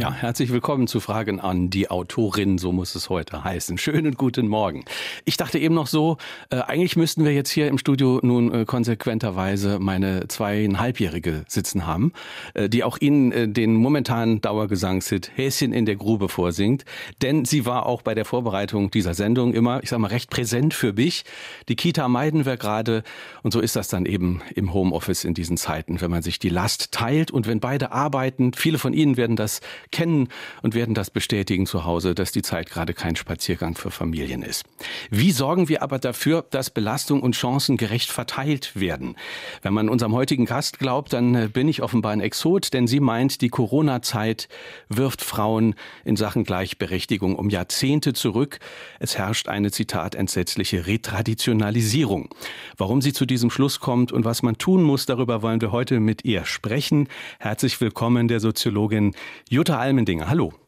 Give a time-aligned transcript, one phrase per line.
[0.00, 3.76] Ja, herzlich willkommen zu Fragen an die Autorin, so muss es heute heißen.
[3.76, 4.86] Schönen guten Morgen.
[5.26, 6.16] Ich dachte eben noch so,
[6.48, 12.14] äh, eigentlich müssten wir jetzt hier im Studio nun äh, konsequenterweise meine zweieinhalbjährige sitzen haben,
[12.54, 16.86] äh, die auch Ihnen äh, den momentanen Dauergesangshit Häschen in der Grube vorsingt.
[17.20, 20.72] Denn sie war auch bei der Vorbereitung dieser Sendung immer, ich sag mal, recht präsent
[20.72, 21.26] für mich.
[21.68, 23.02] Die Kita meiden wir gerade
[23.42, 26.48] und so ist das dann eben im Homeoffice in diesen Zeiten, wenn man sich die
[26.48, 28.54] Last teilt und wenn beide arbeiten.
[28.54, 30.28] Viele von Ihnen werden das kennen
[30.62, 34.64] und werden das bestätigen zu Hause, dass die Zeit gerade kein Spaziergang für Familien ist.
[35.10, 39.16] Wie sorgen wir aber dafür, dass Belastung und Chancen gerecht verteilt werden?
[39.62, 43.00] Wenn man unserem heutigen Gast glaubt, dann äh, bin ich offenbar ein Exot, denn sie
[43.00, 44.48] meint, die Corona-Zeit
[44.88, 48.58] wirft Frauen in Sachen Gleichberechtigung um Jahrzehnte zurück.
[48.98, 52.28] Es herrscht eine, Zitat, entsetzliche Retraditionalisierung.
[52.76, 56.00] Warum sie zu diesem Schluss kommt und was man tun muss, darüber wollen wir heute
[56.00, 57.08] mit ihr sprechen.
[57.38, 59.14] Herzlich willkommen der Soziologin
[59.48, 60.26] Jutta Almendinger.
[60.28, 60.59] Hallo.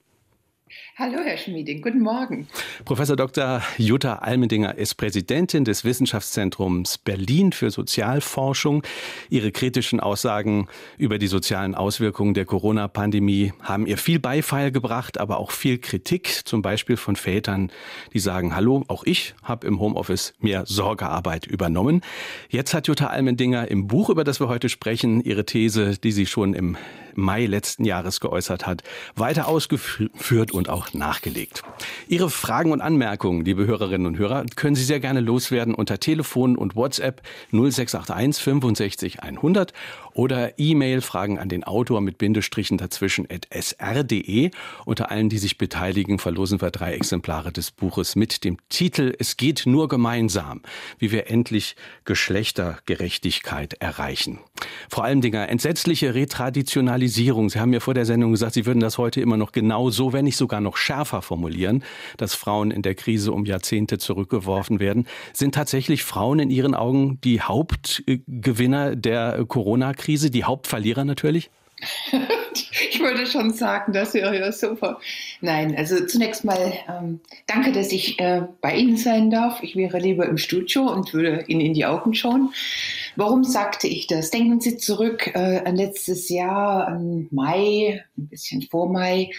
[0.99, 1.81] Hallo, Herr Schmieding.
[1.81, 2.47] Guten Morgen.
[2.85, 3.63] Professor Dr.
[3.79, 8.83] Jutta Almendinger ist Präsidentin des Wissenschaftszentrums Berlin für Sozialforschung.
[9.31, 10.69] Ihre kritischen Aussagen
[10.99, 16.43] über die sozialen Auswirkungen der Corona-Pandemie haben ihr viel Beifall gebracht, aber auch viel Kritik,
[16.45, 17.73] zum Beispiel von Vätern,
[18.13, 22.03] die sagen, hallo, auch ich habe im Homeoffice mehr Sorgearbeit übernommen.
[22.51, 26.27] Jetzt hat Jutta Almendinger im Buch, über das wir heute sprechen, ihre These, die sie
[26.27, 26.77] schon im
[27.15, 28.83] Mai letzten Jahres geäußert hat,
[29.17, 31.63] weiter ausgeführt und auch auch nachgelegt.
[32.09, 36.57] Ihre Fragen und Anmerkungen, liebe Hörerinnen und Hörer, können Sie sehr gerne loswerden unter Telefon
[36.57, 39.73] und WhatsApp 0681 65 100
[40.15, 44.51] oder E-Mail Fragen an den Autor mit Bindestrichen dazwischen at sr.de.
[44.85, 49.37] Unter allen, die sich beteiligen, verlosen wir drei Exemplare des Buches mit dem Titel Es
[49.37, 50.63] geht nur gemeinsam,
[50.99, 54.39] wie wir endlich Geschlechtergerechtigkeit erreichen.
[54.89, 57.51] Vor allem Dinger, entsetzliche Retraditionalisierung.
[57.51, 60.13] Sie haben mir vor der Sendung gesagt, Sie würden das heute immer noch genau so,
[60.13, 61.83] wenn nicht sogar noch schärfer formulieren,
[62.17, 65.07] dass Frauen in der Krise um Jahrzehnte zurückgeworfen werden.
[65.33, 70.02] Sind tatsächlich Frauen in Ihren Augen die Hauptgewinner der Corona-Krise?
[70.03, 71.49] Krise, die Hauptverlierer natürlich?
[72.91, 75.01] ich würde schon sagen, das wäre ja super.
[75.41, 79.63] Nein, also zunächst mal ähm, danke, dass ich äh, bei Ihnen sein darf.
[79.63, 82.53] Ich wäre lieber im Studio und würde Ihnen in die Augen schauen.
[83.17, 84.31] Warum sagte ich das?
[84.31, 89.31] Denken Sie zurück äh, an letztes Jahr, an Mai, ein bisschen vor Mai.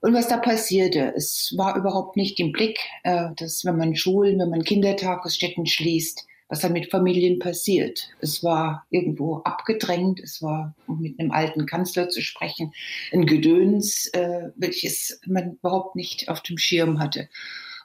[0.00, 4.38] Und was da passierte, es war überhaupt nicht im Blick, äh, dass wenn man Schulen,
[4.38, 8.08] wenn man Kindertagesstätten schließt, was dann mit Familien passiert.
[8.20, 12.72] Es war irgendwo abgedrängt, es war, um mit einem alten Kanzler zu sprechen,
[13.12, 17.28] ein Gedöns, äh, welches man überhaupt nicht auf dem Schirm hatte.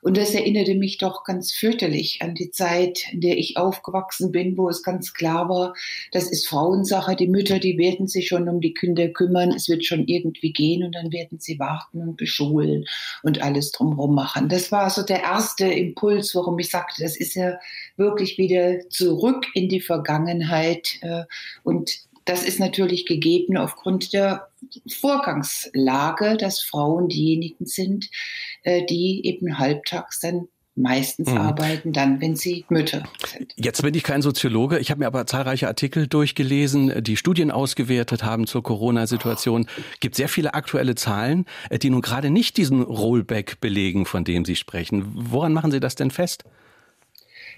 [0.03, 4.57] Und das erinnerte mich doch ganz fürchterlich an die Zeit, in der ich aufgewachsen bin,
[4.57, 5.73] wo es ganz klar war,
[6.11, 7.15] das ist Frauensache.
[7.15, 9.51] Die Mütter, die werden sich schon um die Kinder kümmern.
[9.51, 12.85] Es wird schon irgendwie gehen und dann werden sie warten und beschulen
[13.23, 14.49] und alles drumherum machen.
[14.49, 17.57] Das war so der erste Impuls, warum ich sagte, das ist ja
[17.95, 21.23] wirklich wieder zurück in die Vergangenheit äh,
[21.63, 21.91] und
[22.25, 24.47] das ist natürlich gegeben aufgrund der
[24.87, 28.09] Vorgangslage, dass Frauen diejenigen sind,
[28.63, 31.37] äh, die eben halbtags dann meistens mhm.
[31.37, 33.53] arbeiten dann, wenn sie Mütter sind.
[33.57, 34.79] Jetzt bin ich kein Soziologe.
[34.79, 39.67] Ich habe mir aber zahlreiche Artikel durchgelesen, die Studien ausgewertet haben zur Corona-Situation.
[39.93, 44.23] Es gibt sehr viele aktuelle Zahlen, äh, die nun gerade nicht diesen Rollback belegen, von
[44.23, 45.11] dem Sie sprechen.
[45.13, 46.43] Woran machen Sie das denn fest?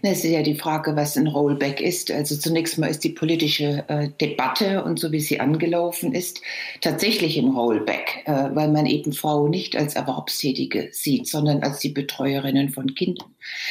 [0.06, 2.12] Es ist ja die Frage, was ein Rollback ist.
[2.12, 6.42] Also zunächst mal ist die politische äh, Debatte und so wie sie angelaufen ist,
[6.82, 11.90] tatsächlich ein Rollback, äh, weil man eben Frauen nicht als Erwerbstätige sieht, sondern als die
[11.90, 13.30] Betreuerinnen von Kindern.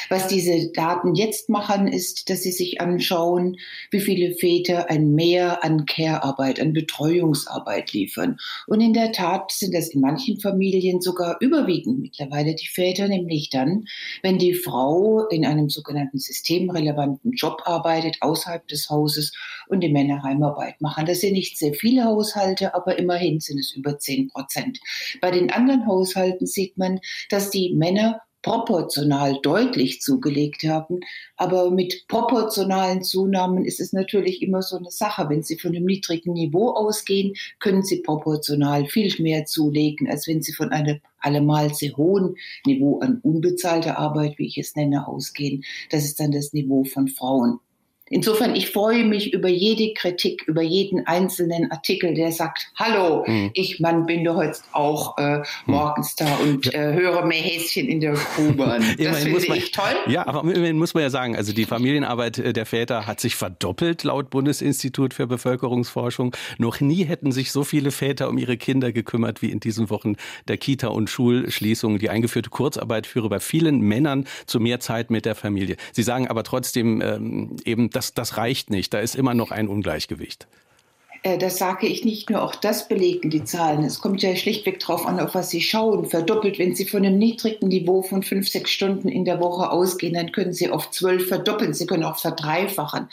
[0.08, 3.56] Was diese Daten jetzt machen, ist, dass sie sich anschauen,
[3.90, 8.38] wie viele Väter ein Mehr an Care-Arbeit, an Betreuungsarbeit liefern.
[8.66, 13.50] Und in der Tat sind das in manchen Familien sogar überwiegend mittlerweile die Väter, nämlich
[13.50, 13.86] dann,
[14.22, 19.32] wenn die Frau in einem sogenannten systemrelevanten Job arbeitet, außerhalb des Hauses
[19.68, 21.06] und die Männer Heimarbeit machen.
[21.06, 24.80] Das sind nicht sehr viele Haushalte, aber immerhin sind es über 10 Prozent.
[25.20, 27.00] Bei den anderen Haushalten sieht man,
[27.30, 31.00] dass die Männer proportional deutlich zugelegt haben.
[31.36, 35.28] Aber mit proportionalen Zunahmen ist es natürlich immer so eine Sache.
[35.30, 40.42] Wenn Sie von einem niedrigen Niveau ausgehen, können Sie proportional viel mehr zulegen, als wenn
[40.42, 42.36] Sie von einem allemal sehr hohen
[42.66, 45.64] Niveau an unbezahlter Arbeit, wie ich es nenne, ausgehen.
[45.90, 47.60] Das ist dann das Niveau von Frauen.
[48.14, 53.50] Insofern, ich freue mich über jede Kritik, über jeden einzelnen Artikel, der sagt, hallo, hm.
[53.54, 55.44] ich Mann bin doch jetzt auch äh, hm.
[55.66, 58.78] morgens da und äh, höre mehr Häschen in der Grube.
[59.04, 59.96] Das finde man, ich toll.
[60.06, 63.34] Ja, aber immerhin muss man ja sagen, also die Familienarbeit äh, der Väter hat sich
[63.34, 66.36] verdoppelt laut Bundesinstitut für Bevölkerungsforschung.
[66.58, 70.14] Noch nie hätten sich so viele Väter um ihre Kinder gekümmert wie in diesen Wochen
[70.46, 71.98] der Kita- und Schulschließungen.
[71.98, 75.76] Die eingeführte Kurzarbeit führe bei vielen Männern zu mehr Zeit mit der Familie.
[75.92, 78.92] Sie sagen aber trotzdem ähm, eben, das, das reicht nicht.
[78.92, 80.46] Da ist immer noch ein Ungleichgewicht.
[81.24, 83.82] Äh, das sage ich nicht nur, auch das belegen die Zahlen.
[83.82, 86.04] Es kommt ja schlichtweg darauf an, auf was Sie schauen.
[86.04, 90.14] Verdoppelt, wenn Sie von einem niedrigen Niveau von fünf, sechs Stunden in der Woche ausgehen,
[90.14, 91.72] dann können Sie auf zwölf verdoppeln.
[91.72, 93.08] Sie können auch verdreifachen.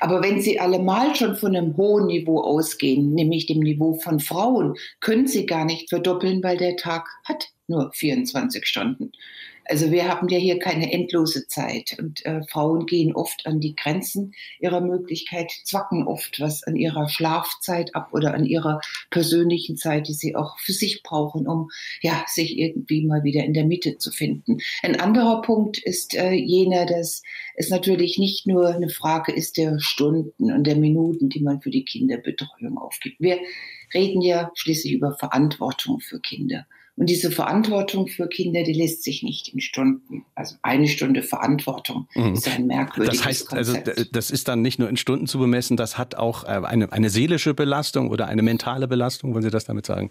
[0.00, 4.74] Aber wenn Sie allemal schon von einem hohen Niveau ausgehen, nämlich dem Niveau von Frauen,
[5.00, 9.12] können Sie gar nicht verdoppeln, weil der Tag hat nur 24 Stunden.
[9.64, 13.76] Also wir haben ja hier keine endlose Zeit und äh, Frauen gehen oft an die
[13.76, 18.80] Grenzen ihrer Möglichkeit, zwacken oft was an ihrer Schlafzeit ab oder an ihrer
[19.10, 21.70] persönlichen Zeit, die sie auch für sich brauchen, um
[22.00, 24.58] ja sich irgendwie mal wieder in der Mitte zu finden.
[24.82, 27.22] Ein anderer Punkt ist äh, jener, dass
[27.54, 31.70] es natürlich nicht nur eine Frage ist der Stunden und der Minuten, die man für
[31.70, 33.20] die Kinderbetreuung aufgibt.
[33.20, 33.38] Wir
[33.94, 36.66] reden ja schließlich über Verantwortung für Kinder.
[36.96, 40.26] Und diese Verantwortung für Kinder, die lässt sich nicht in Stunden.
[40.34, 42.34] Also eine Stunde Verantwortung mhm.
[42.34, 43.98] ist ein merkwürdiges Das heißt, also, Konzept.
[43.98, 46.92] also das ist dann nicht nur in Stunden zu bemessen, das hat auch äh, eine,
[46.92, 50.10] eine seelische Belastung oder eine mentale Belastung, wollen Sie das damit sagen?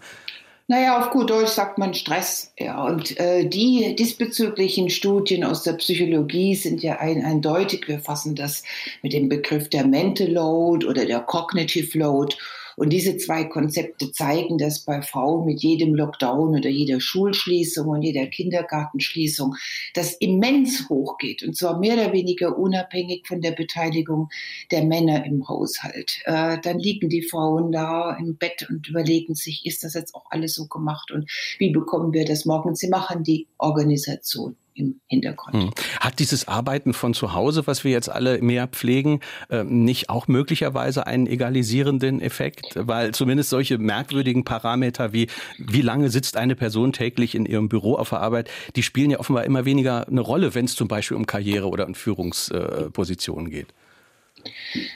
[0.68, 2.52] Naja, auf gut Deutsch sagt man Stress.
[2.58, 7.88] Ja, und äh, die diesbezüglichen Studien aus der Psychologie sind ja ein, eindeutig.
[7.88, 8.62] Wir fassen das
[9.02, 12.36] mit dem Begriff der Mental Load oder der Cognitive Load.
[12.76, 18.02] Und diese zwei Konzepte zeigen, dass bei Frauen mit jedem Lockdown oder jeder Schulschließung und
[18.02, 19.54] jeder Kindergartenschließung
[19.94, 21.42] das immens hochgeht.
[21.42, 24.28] Und zwar mehr oder weniger unabhängig von der Beteiligung
[24.70, 26.20] der Männer im Haushalt.
[26.24, 30.26] Äh, dann liegen die Frauen da im Bett und überlegen sich, ist das jetzt auch
[30.30, 32.74] alles so gemacht und wie bekommen wir das morgen?
[32.74, 35.54] Sie machen die Organisation im Hintergrund.
[35.54, 35.70] Hm.
[36.00, 39.20] Hat dieses Arbeiten von zu Hause, was wir jetzt alle mehr pflegen,
[39.50, 42.72] ähm, nicht auch möglicherweise einen egalisierenden Effekt?
[42.74, 45.28] Weil zumindest solche merkwürdigen Parameter wie
[45.58, 49.20] wie lange sitzt eine Person täglich in ihrem Büro auf der Arbeit, die spielen ja
[49.20, 53.68] offenbar immer weniger eine Rolle, wenn es zum Beispiel um Karriere oder um Führungspositionen geht.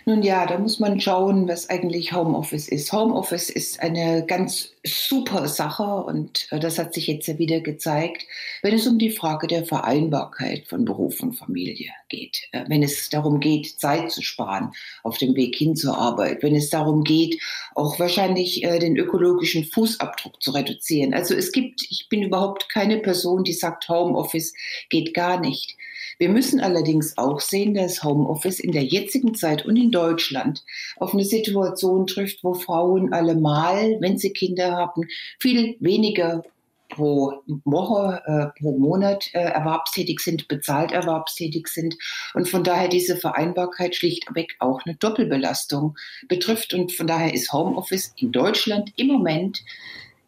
[0.05, 2.93] Nun ja, da muss man schauen, was eigentlich Homeoffice ist.
[2.93, 8.25] Homeoffice ist eine ganz super Sache und äh, das hat sich jetzt ja wieder gezeigt,
[8.63, 12.49] wenn es um die Frage der Vereinbarkeit von Beruf und Familie geht.
[12.53, 14.73] Äh, wenn es darum geht, Zeit zu sparen
[15.03, 16.43] auf dem Weg hin zur Arbeit.
[16.43, 17.41] Wenn es darum geht,
[17.75, 21.15] auch wahrscheinlich äh, den ökologischen Fußabdruck zu reduzieren.
[21.15, 24.55] Also es gibt, ich bin überhaupt keine Person, die sagt, Homeoffice
[24.89, 25.77] geht gar nicht.
[26.19, 30.65] Wir müssen allerdings auch sehen, dass Homeoffice in der jetzigen Zeit und in Deutschland
[30.97, 35.03] auf eine Situation trifft, wo Frauen allemal, wenn sie Kinder haben,
[35.39, 36.43] viel weniger
[36.89, 41.97] pro Woche, äh, pro Monat äh, erwerbstätig sind, bezahlt erwerbstätig sind.
[42.35, 45.97] Und von daher diese Vereinbarkeit schlichtweg auch eine Doppelbelastung
[46.29, 46.75] betrifft.
[46.75, 49.65] Und von daher ist Homeoffice in Deutschland im Moment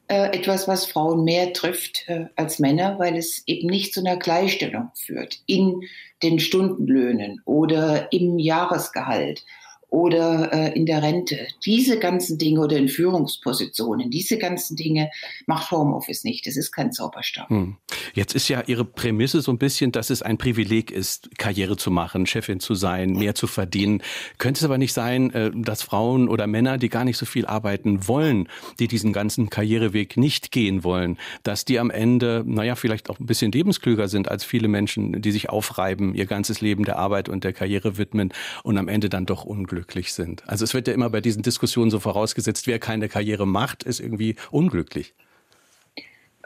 [0.08, 4.90] etwas, was Frauen mehr trifft äh, als Männer, weil es eben nicht zu einer Gleichstellung
[4.94, 5.82] führt in
[6.22, 9.44] den Stundenlöhnen oder im Jahresgehalt
[9.90, 11.46] oder äh, in der Rente.
[11.64, 15.11] Diese ganzen Dinge oder in Führungspositionen, diese ganzen Dinge
[15.46, 16.46] macht Homeoffice nicht.
[16.46, 17.49] Das ist kein Zauberstab.
[17.49, 17.76] Hm.
[18.12, 21.90] Jetzt ist ja Ihre Prämisse so ein bisschen, dass es ein Privileg ist, Karriere zu
[21.90, 24.03] machen, Chefin zu sein, mehr zu verdienen.
[24.36, 27.46] Könnte es aber nicht sein, äh, dass Frauen oder Männer, die gar nicht so viel
[27.46, 28.48] arbeiten wollen,
[28.79, 33.27] die diesen ganzen Karriereweg nicht gehen wollen, dass die am Ende, naja, vielleicht auch ein
[33.27, 37.44] bisschen lebensklüger sind als viele Menschen, die sich aufreiben, ihr ganzes Leben der Arbeit und
[37.44, 40.43] der Karriere widmen und am Ende dann doch unglücklich unglücklich sind.
[40.49, 44.01] Also es wird ja immer bei diesen Diskussionen so vorausgesetzt, wer keine Karriere macht, ist
[44.01, 45.15] irgendwie unglücklich.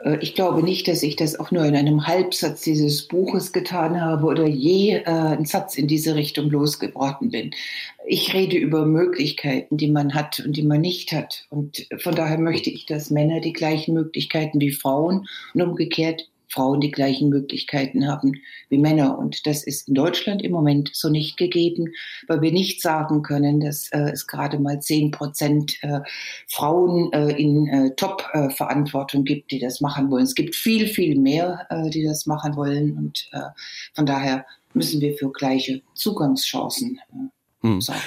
[0.03, 3.99] Äh, ich glaube nicht, dass ich das auch nur in einem Halbsatz dieses Buches getan
[3.99, 7.51] habe oder je äh, einen Satz in diese Richtung losgeworden bin.
[8.05, 11.47] Ich rede über Möglichkeiten, die man hat und die man nicht hat.
[11.49, 16.79] Und von daher möchte ich, dass Männer die gleichen Möglichkeiten wie Frauen und umgekehrt Frauen
[16.79, 19.17] die gleichen Möglichkeiten haben wie Männer.
[19.17, 21.93] Und das ist in Deutschland im Moment so nicht gegeben,
[22.27, 26.01] weil wir nicht sagen können, dass äh, es gerade mal zehn Prozent äh,
[26.47, 30.23] Frauen äh, in äh, Top-Verantwortung gibt, die das machen wollen.
[30.23, 32.97] Es gibt viel, viel mehr, äh, die das machen wollen.
[32.97, 33.49] Und äh,
[33.93, 36.99] von daher müssen wir für gleiche Zugangschancen
[37.79, 38.01] sorgen.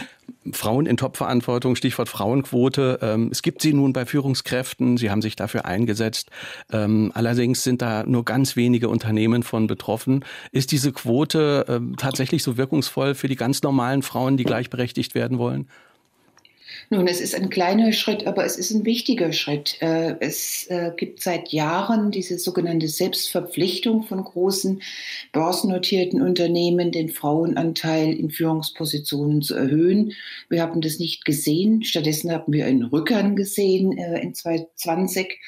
[0.53, 2.99] Frauen in Topverantwortung, Stichwort Frauenquote.
[3.03, 4.97] Ähm, es gibt sie nun bei Führungskräften.
[4.97, 6.31] Sie haben sich dafür eingesetzt.
[6.73, 10.25] Ähm, allerdings sind da nur ganz wenige Unternehmen von betroffen.
[10.53, 15.39] Ist diese Quote ähm, tatsächlich so wirkungsvoll für die ganz normalen Frauen, die gleichberechtigt werden
[15.39, 15.69] wollen?
[16.89, 19.77] Nun, es ist ein kleiner Schritt, aber es ist ein wichtiger Schritt.
[19.81, 24.81] Äh, es äh, gibt seit Jahren diese sogenannte Selbstverpflichtung von großen
[25.33, 30.13] börsennotierten Unternehmen, den Frauenanteil in Führungspositionen zu erhöhen.
[30.49, 31.83] Wir haben das nicht gesehen.
[31.83, 35.41] Stattdessen haben wir einen Rückern gesehen äh, in 2020.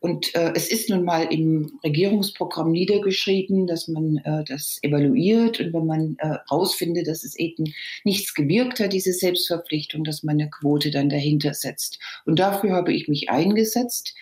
[0.00, 5.72] Und äh, es ist nun mal im Regierungsprogramm niedergeschrieben, dass man äh, das evaluiert und
[5.72, 7.74] wenn man herausfindet, äh, dass es eben
[8.04, 11.98] nichts gewirkt hat, diese Selbstverpflichtung, dass man eine Quote dann dahinter setzt.
[12.26, 14.14] Und dafür habe ich mich eingesetzt.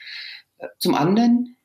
[0.58, 1.56] Äh, zum anderen,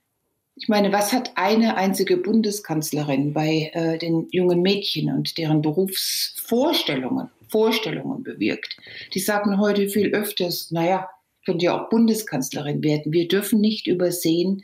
[0.56, 7.30] ich meine, was hat eine einzige Bundeskanzlerin bei äh, den jungen Mädchen und deren Berufsvorstellungen,
[7.48, 8.76] Vorstellungen bewirkt?
[9.14, 11.10] Die sagen heute viel öfters, naja,
[11.46, 13.12] könnte ja auch Bundeskanzlerin werden.
[13.14, 14.64] Wir dürfen nicht übersehen,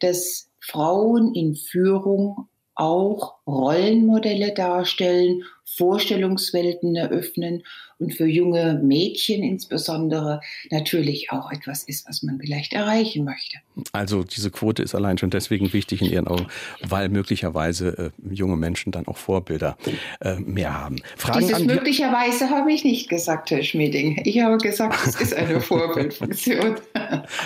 [0.00, 7.62] dass Frauen in Führung auch Rollenmodelle darstellen, Vorstellungswelten eröffnen
[7.98, 13.58] und für junge Mädchen insbesondere natürlich auch etwas ist, was man vielleicht erreichen möchte.
[13.92, 16.46] Also diese Quote ist allein schon deswegen wichtig in Ihren Augen,
[16.86, 19.76] weil möglicherweise äh, junge Menschen dann auch Vorbilder
[20.20, 20.96] äh, mehr haben.
[21.16, 24.20] Fragen Dieses möglicherweise habe ich nicht gesagt, Herr Schmieding.
[24.24, 26.76] Ich habe gesagt, es ist eine Vorbildfunktion.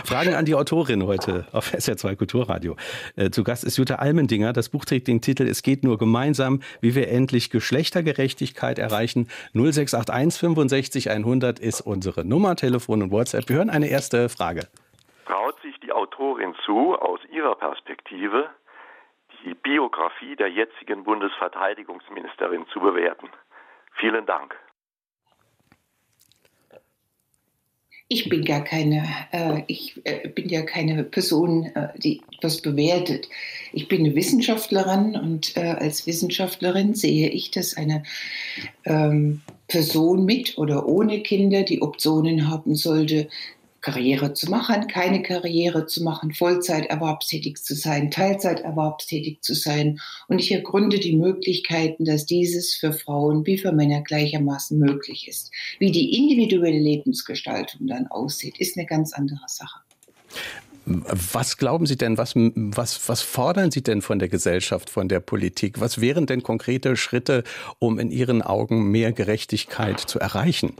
[0.05, 2.77] Fragen an die Autorin heute auf SR2 Kulturradio.
[3.17, 4.53] Äh, zu Gast ist Jutta Almendinger.
[4.53, 9.29] Das Buch trägt den Titel Es geht nur gemeinsam, wie wir endlich Geschlechtergerechtigkeit erreichen.
[9.55, 13.49] 0681 65 100 ist unsere Nummer, Telefon und WhatsApp.
[13.49, 14.69] Wir hören eine erste Frage.
[15.27, 18.51] Traut sich die Autorin zu, aus ihrer Perspektive
[19.45, 23.29] die Biografie der jetzigen Bundesverteidigungsministerin zu bewerten?
[23.95, 24.57] Vielen Dank.
[28.13, 33.29] Ich bin gar keine, äh, ich äh, bin ja keine Person, äh, die etwas bewertet.
[33.73, 38.03] Ich bin eine Wissenschaftlerin und äh, als Wissenschaftlerin sehe ich, dass eine
[38.85, 43.29] ähm, Person mit oder ohne Kinder die Optionen haben sollte,
[43.81, 50.01] Karriere zu machen, keine Karriere zu machen, Vollzeit erwerbstätig zu sein, Teilzeit erwerbstätig zu sein.
[50.29, 55.51] Und ich ergründe die Möglichkeiten, dass dieses für Frauen wie für Männer gleichermaßen möglich ist.
[55.79, 59.81] Wie die individuelle Lebensgestaltung dann aussieht, ist eine ganz andere Sache.
[60.87, 65.21] Was glauben Sie denn, was, was, was fordern Sie denn von der Gesellschaft, von der
[65.21, 65.81] Politik?
[65.81, 67.45] Was wären denn konkrete Schritte,
[67.79, 70.75] um in Ihren Augen mehr Gerechtigkeit zu erreichen?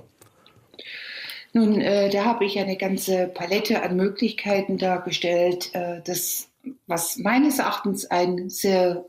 [1.53, 5.75] Nun, äh, da habe ich eine ganze Palette an Möglichkeiten dargestellt.
[5.75, 6.49] Äh, das,
[6.87, 9.05] was meines Erachtens ein sehr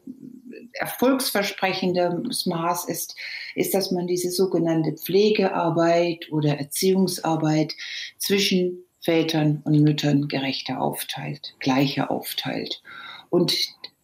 [0.74, 3.16] erfolgsversprechendes Maß ist,
[3.56, 7.74] ist, dass man diese sogenannte Pflegearbeit oder Erziehungsarbeit
[8.18, 12.82] zwischen Vätern und Müttern gerechter aufteilt, gleicher aufteilt.
[13.30, 13.54] Und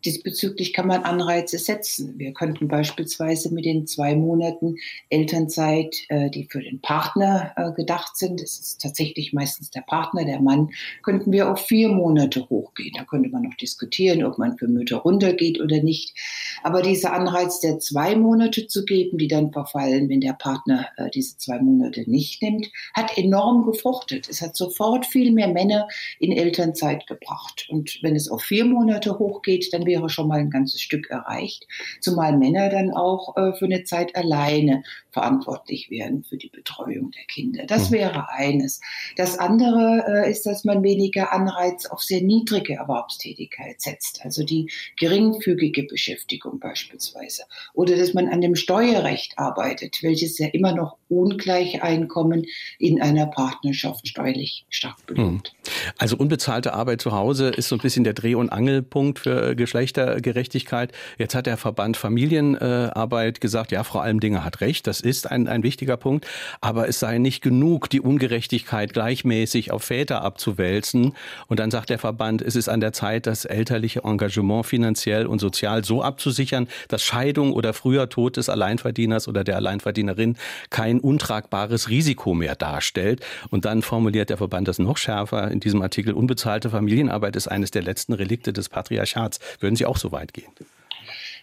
[0.06, 2.14] Diesbezüglich kann man Anreize setzen.
[2.18, 4.76] Wir könnten beispielsweise mit den zwei Monaten
[5.10, 10.24] Elternzeit, äh, die für den Partner äh, gedacht sind, es ist tatsächlich meistens der Partner,
[10.24, 10.70] der Mann,
[11.02, 12.94] könnten wir auf vier Monate hochgehen.
[12.96, 16.16] Da könnte man noch diskutieren, ob man für Mütter runtergeht oder nicht.
[16.62, 21.10] Aber dieser Anreiz der zwei Monate zu geben, die dann verfallen, wenn der Partner äh,
[21.10, 24.30] diese zwei Monate nicht nimmt, hat enorm gefruchtet.
[24.30, 25.88] Es hat sofort viel mehr Männer
[26.20, 27.66] in Elternzeit gebracht.
[27.70, 31.68] Und wenn es auf vier Monate hochgeht, dann wäre schon mal ein ganzes Stück erreicht,
[32.02, 37.24] zumal Männer dann auch äh, für eine Zeit alleine verantwortlich werden für die Betreuung der
[37.26, 37.66] Kinder.
[37.66, 37.96] Das mhm.
[37.96, 38.80] wäre eines.
[39.16, 44.70] Das andere äh, ist, dass man weniger Anreiz auf sehr niedrige Erwerbstätigkeit setzt, also die
[45.00, 47.44] geringfügige Beschäftigung beispielsweise.
[47.74, 52.46] Oder dass man an dem Steuerrecht arbeitet, welches ja immer noch ungleiche Einkommen
[52.78, 55.54] in einer Partnerschaft steuerlich stark belohnt.
[55.56, 55.72] Mhm.
[55.98, 59.77] Also unbezahlte Arbeit zu Hause ist so ein bisschen der Dreh- und Angelpunkt für Geschlechter
[59.78, 60.92] Geschlechtergerechtigkeit.
[61.18, 65.64] Jetzt hat der Verband Familienarbeit gesagt, ja, Frau Almdinger hat recht, das ist ein, ein
[65.64, 66.26] wichtiger Punkt,
[66.62, 71.14] aber es sei nicht genug, die Ungerechtigkeit gleichmäßig auf Väter abzuwälzen.
[71.48, 75.40] Und dann sagt der Verband, es ist an der Zeit, das elterliche Engagement finanziell und
[75.40, 80.38] sozial so abzusichern, dass Scheidung oder früher Tod des Alleinverdieners oder der Alleinverdienerin
[80.70, 83.24] kein untragbares Risiko mehr darstellt.
[83.50, 87.72] Und dann formuliert der Verband das noch schärfer in diesem Artikel, unbezahlte Familienarbeit ist eines
[87.72, 89.40] der letzten Relikte des Patriarchats.
[89.68, 90.48] Würden Sie auch so weit gehen?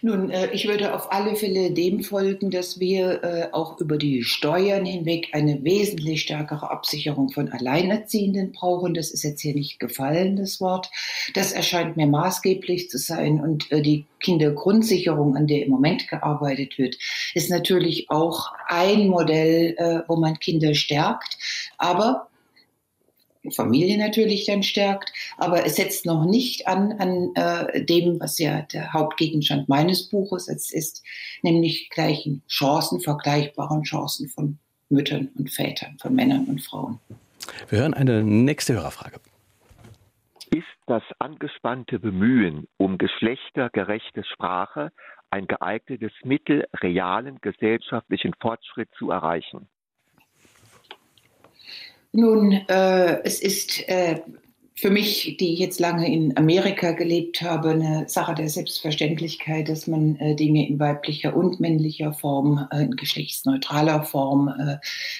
[0.01, 4.23] Nun, äh, ich würde auf alle Fälle dem folgen, dass wir äh, auch über die
[4.23, 8.95] Steuern hinweg eine wesentlich stärkere Absicherung von Alleinerziehenden brauchen.
[8.95, 10.89] Das ist jetzt hier nicht gefallen, das Wort.
[11.35, 13.39] Das erscheint mir maßgeblich zu sein.
[13.39, 16.95] Und äh, die Kindergrundsicherung, an der im Moment gearbeitet wird,
[17.35, 21.37] ist natürlich auch ein Modell, wo man Kinder stärkt.
[21.77, 22.27] Aber
[23.51, 28.61] Familie natürlich dann stärkt, aber es setzt noch nicht an an äh, dem, was ja
[28.61, 31.03] der Hauptgegenstand meines Buches jetzt ist,
[31.41, 34.57] nämlich gleichen Chancen, vergleichbaren Chancen von
[34.89, 36.99] Müttern und Vätern, von Männern und Frauen.
[37.69, 39.19] Wir hören eine nächste Hörerfrage.
[40.51, 44.91] Ist das angespannte Bemühen um geschlechtergerechte Sprache
[45.31, 49.67] ein geeignetes Mittel, realen gesellschaftlichen Fortschritt zu erreichen?
[52.17, 54.21] Nun, äh, es ist äh,
[54.73, 60.15] für mich, die jetzt lange in Amerika gelebt habe, eine Sache der Selbstverständlichkeit, dass man
[60.15, 64.77] äh, Dinge in weiblicher und männlicher Form, äh, in geschlechtsneutraler Form äh,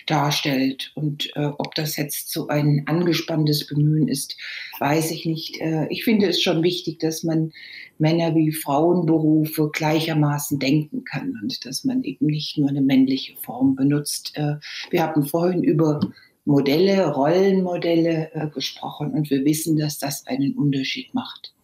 [0.07, 0.93] darstellt.
[0.95, 4.37] Und äh, ob das jetzt so ein angespanntes Bemühen ist,
[4.79, 5.59] weiß ich nicht.
[5.59, 7.51] Äh, ich finde es schon wichtig, dass man
[7.97, 13.75] Männer- wie Frauenberufe gleichermaßen denken kann und dass man eben nicht nur eine männliche Form
[13.75, 14.31] benutzt.
[14.35, 14.55] Äh,
[14.91, 15.99] wir haben vorhin über
[16.45, 21.55] Modelle, Rollenmodelle äh, gesprochen und wir wissen, dass das einen Unterschied macht.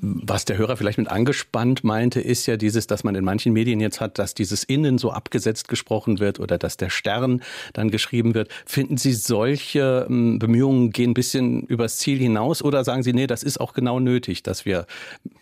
[0.00, 3.80] Was der Hörer vielleicht mit angespannt meinte, ist ja dieses, dass man in manchen Medien
[3.80, 7.42] jetzt hat, dass dieses Innen so abgesetzt gesprochen wird oder dass der Stern
[7.72, 8.50] dann geschrieben wird.
[8.64, 13.26] Finden Sie solche ähm, Bemühungen gehen ein bisschen übers Ziel hinaus oder sagen Sie, nee,
[13.26, 14.86] das ist auch genau nötig, dass wir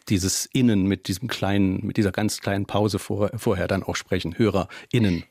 [0.09, 4.37] dieses Innen mit diesem kleinen, mit dieser ganz kleinen Pause vor, vorher dann auch sprechen,
[4.37, 5.25] HörerInnen?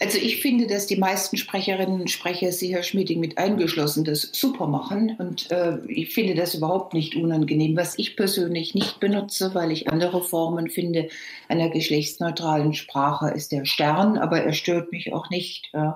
[0.00, 4.28] Also ich finde, dass die meisten Sprecherinnen und Sprecher, Sie, Herr Schmieding, mit eingeschlossen, das
[4.32, 5.16] super machen.
[5.18, 7.76] Und äh, ich finde das überhaupt nicht unangenehm.
[7.76, 11.08] Was ich persönlich nicht benutze, weil ich andere Formen finde
[11.48, 15.70] einer geschlechtsneutralen Sprache, ist der Stern, aber er stört mich auch nicht.
[15.72, 15.92] Äh,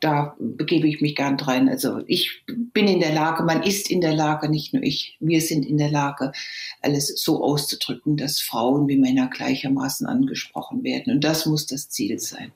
[0.00, 1.68] da begebe ich mich gern rein.
[1.68, 5.40] Also ich bin in der Lage, man ist in der Lage, nicht nur ich, wir
[5.40, 6.32] sind in der Lage,
[6.82, 11.14] alles so auszudrücken, dass Frauen wie Männer gleichermaßen angesprochen werden.
[11.14, 12.52] Und das muss das Ziel sein.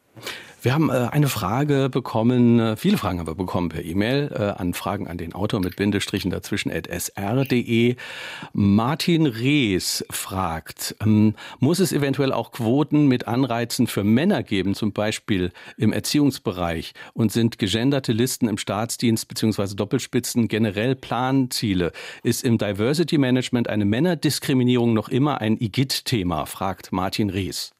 [0.63, 4.61] Wir haben äh, eine Frage bekommen, äh, viele Fragen haben wir bekommen per E-Mail äh,
[4.61, 7.97] an Fragen an den Autor mit Bindestrichen dazwischen at sr.de.
[8.53, 14.93] Martin Rees fragt, ähm, muss es eventuell auch Quoten mit Anreizen für Männer geben, zum
[14.93, 16.93] Beispiel im Erziehungsbereich?
[17.15, 19.75] Und sind gegenderte Listen im Staatsdienst bzw.
[19.75, 21.93] Doppelspitzen generell Planziele?
[22.23, 26.45] Ist im Diversity Management eine Männerdiskriminierung noch immer ein IGIT-Thema?
[26.45, 27.73] fragt Martin Rees.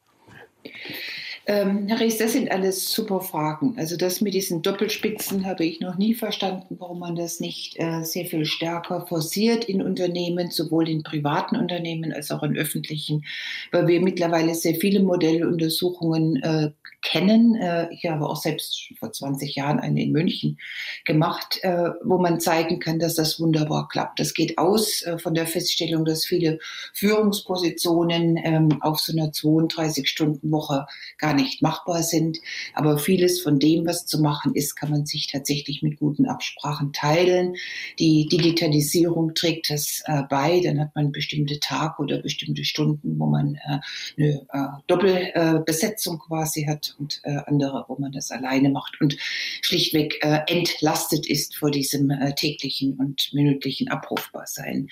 [1.47, 3.73] Ähm, Herr Rees, das sind alles super Fragen.
[3.77, 8.03] Also das mit diesen Doppelspitzen habe ich noch nie verstanden, warum man das nicht äh,
[8.03, 13.25] sehr viel stärker forciert in Unternehmen, sowohl in privaten Unternehmen als auch in öffentlichen,
[13.71, 17.55] weil wir mittlerweile sehr viele Modelluntersuchungen äh, kennen.
[17.55, 20.59] Äh, ich habe auch selbst vor 20 Jahren eine in München
[21.05, 24.19] gemacht, äh, wo man zeigen kann, dass das wunderbar klappt.
[24.19, 26.59] Das geht aus äh, von der Feststellung, dass viele
[26.93, 30.85] Führungspositionen ähm, auf so einer 32-Stunden-Woche
[31.17, 32.39] gar gar nicht machbar sind.
[32.73, 36.91] Aber vieles von dem, was zu machen ist, kann man sich tatsächlich mit guten Absprachen
[36.93, 37.55] teilen.
[37.99, 40.61] Die Digitalisierung trägt das äh, bei.
[40.63, 43.79] Dann hat man bestimmte Tage oder bestimmte Stunden, wo man äh,
[44.17, 49.17] eine äh, Doppelbesetzung quasi hat und äh, andere, wo man das alleine macht und
[49.61, 54.89] schlichtweg äh, entlastet ist vor diesem äh, täglichen und minütlichen Abrufbarsein.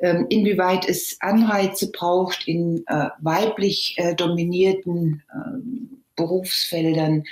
[0.00, 2.84] Ähm, inwieweit es Anreize braucht in
[3.20, 5.77] weiblich dominierten ähm,
[6.18, 7.24] Berufsfeldern.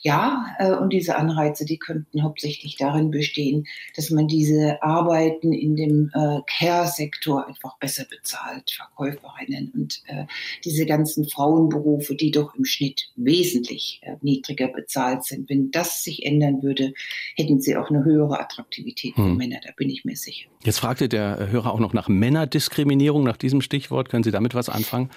[0.00, 5.74] Ja, äh, und diese Anreize, die könnten hauptsächlich darin bestehen, dass man diese Arbeiten in
[5.74, 10.26] dem äh, Care-Sektor einfach besser bezahlt, Verkäuferinnen und äh,
[10.64, 15.50] diese ganzen Frauenberufe, die doch im Schnitt wesentlich äh, niedriger bezahlt sind.
[15.50, 16.92] Wenn das sich ändern würde,
[17.34, 19.36] hätten sie auch eine höhere Attraktivität für hm.
[19.36, 20.48] Männer, da bin ich mir sicher.
[20.62, 24.10] Jetzt fragte der Hörer auch noch nach Männerdiskriminierung, nach diesem Stichwort.
[24.10, 25.10] Können Sie damit was anfangen?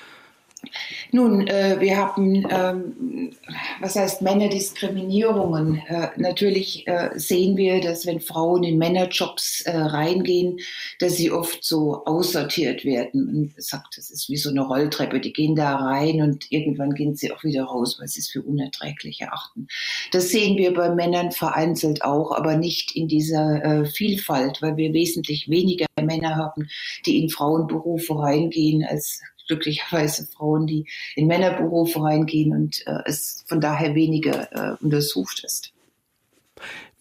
[1.12, 3.32] Nun, äh, wir haben, ähm,
[3.80, 5.82] was heißt Männerdiskriminierungen?
[5.88, 10.60] Äh, natürlich äh, sehen wir, dass wenn Frauen in Männerjobs äh, reingehen,
[11.00, 13.26] dass sie oft so aussortiert werden.
[13.26, 15.20] Man sagt, das ist wie so eine Rolltreppe.
[15.20, 18.42] Die gehen da rein und irgendwann gehen sie auch wieder raus, weil sie es für
[18.42, 19.68] unerträglich erachten.
[20.12, 24.94] Das sehen wir bei Männern vereinzelt auch, aber nicht in dieser äh, Vielfalt, weil wir
[24.94, 26.70] wesentlich weniger Männer haben,
[27.06, 29.22] die in Frauenberufe reingehen als
[29.52, 35.74] glücklicherweise Frauen, die in Männerberufe reingehen und äh, es von daher weniger äh, untersucht ist.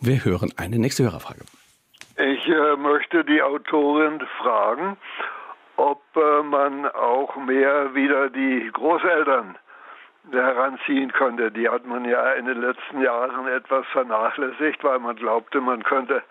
[0.01, 1.43] Wir hören eine nächste Hörerfrage.
[2.17, 4.97] Ich äh, möchte die Autorin fragen,
[5.77, 9.57] ob äh, man auch mehr wieder die Großeltern
[10.33, 11.51] heranziehen konnte.
[11.51, 16.23] Die hat man ja in den letzten Jahren etwas vernachlässigt, weil man glaubte, man könnte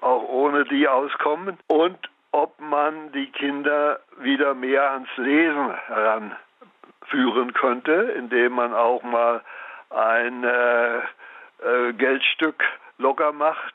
[0.00, 1.58] auch ohne die auskommen.
[1.66, 1.98] Und
[2.34, 9.40] ob man die Kinder wieder mehr ans Lesen heranführen könnte, indem man auch mal
[9.90, 12.64] ein äh, äh, Geldstück
[12.98, 13.74] locker macht,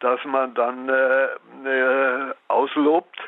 [0.00, 1.28] das man dann äh,
[1.64, 3.18] äh auslobt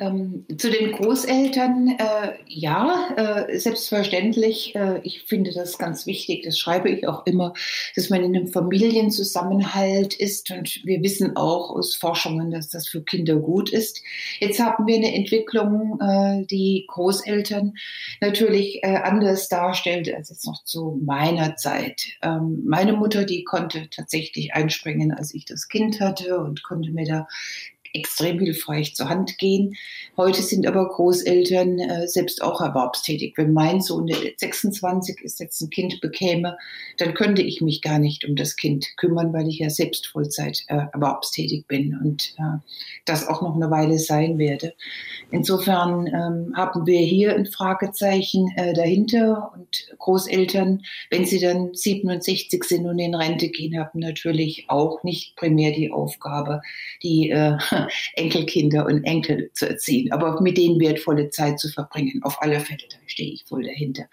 [0.00, 4.74] Ähm, zu den Großeltern, äh, ja, äh, selbstverständlich.
[4.74, 7.52] Äh, ich finde das ganz wichtig, das schreibe ich auch immer,
[7.94, 10.50] dass man in einem Familienzusammenhalt ist.
[10.50, 14.02] Und wir wissen auch aus Forschungen, dass das für Kinder gut ist.
[14.38, 17.74] Jetzt haben wir eine Entwicklung, äh, die Großeltern
[18.22, 22.00] natürlich äh, anders darstellt als jetzt noch zu meiner Zeit.
[22.22, 27.04] Ähm, meine Mutter, die konnte tatsächlich einspringen, als ich das Kind hatte und konnte mir
[27.04, 27.28] da
[27.94, 29.74] extrem hilfreich zur Hand gehen.
[30.16, 33.34] Heute sind aber Großeltern äh, selbst auch erwerbstätig.
[33.36, 36.56] Wenn mein Sohn, der 26 ist, jetzt ein Kind bekäme,
[36.98, 40.64] dann könnte ich mich gar nicht um das Kind kümmern, weil ich ja selbst Vollzeit
[40.68, 42.58] äh, erwerbstätig bin und äh,
[43.04, 44.74] das auch noch eine Weile sein werde.
[45.30, 52.64] Insofern ähm, haben wir hier ein Fragezeichen äh, dahinter und Großeltern, wenn sie dann 67
[52.64, 56.62] sind und in Rente gehen, haben natürlich auch nicht primär die Aufgabe,
[57.02, 57.56] die äh,
[58.14, 62.22] Enkelkinder und Enkel zu erziehen, aber mit denen wertvolle Zeit zu verbringen.
[62.22, 64.04] Auf alle Fälle, da stehe ich voll dahinter.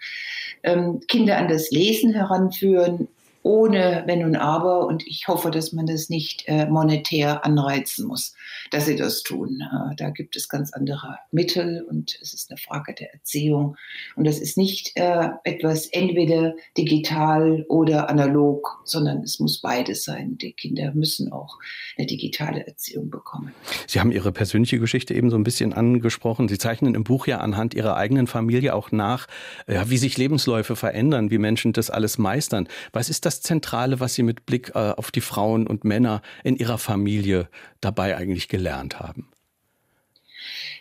[0.62, 3.08] Ähm, Kinder an das Lesen heranführen,
[3.48, 4.86] ohne Wenn und Aber.
[4.86, 8.34] Und ich hoffe, dass man das nicht äh, monetär anreizen muss,
[8.70, 9.62] dass sie das tun.
[9.62, 13.76] Äh, da gibt es ganz andere Mittel und es ist eine Frage der Erziehung.
[14.16, 20.36] Und das ist nicht äh, etwas entweder digital oder analog, sondern es muss beides sein.
[20.36, 21.58] Die Kinder müssen auch
[21.96, 23.54] eine digitale Erziehung bekommen.
[23.86, 26.48] Sie haben Ihre persönliche Geschichte eben so ein bisschen angesprochen.
[26.48, 29.26] Sie zeichnen im Buch ja anhand Ihrer eigenen Familie auch nach,
[29.66, 32.68] ja, wie sich Lebensläufe verändern, wie Menschen das alles meistern.
[32.92, 36.56] Was ist das Zentrale, was Sie mit Blick äh, auf die Frauen und Männer in
[36.56, 37.48] Ihrer Familie
[37.80, 39.28] dabei eigentlich gelernt haben?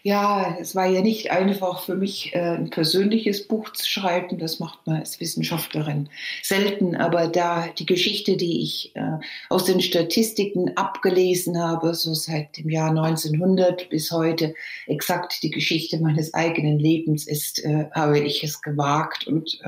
[0.03, 4.37] Ja, es war ja nicht einfach für mich, äh, ein persönliches Buch zu schreiben.
[4.37, 6.09] Das macht man als Wissenschaftlerin
[6.43, 6.95] selten.
[6.95, 9.17] Aber da die Geschichte, die ich äh,
[9.49, 14.53] aus den Statistiken abgelesen habe, so seit dem Jahr 1900 bis heute
[14.85, 19.59] exakt die Geschichte meines eigenen Lebens ist, äh, habe ich es gewagt und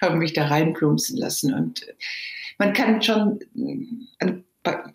[0.00, 1.52] habe mich da reinplumpsen lassen.
[1.54, 1.86] Und
[2.58, 3.40] man kann schon
[4.18, 4.44] an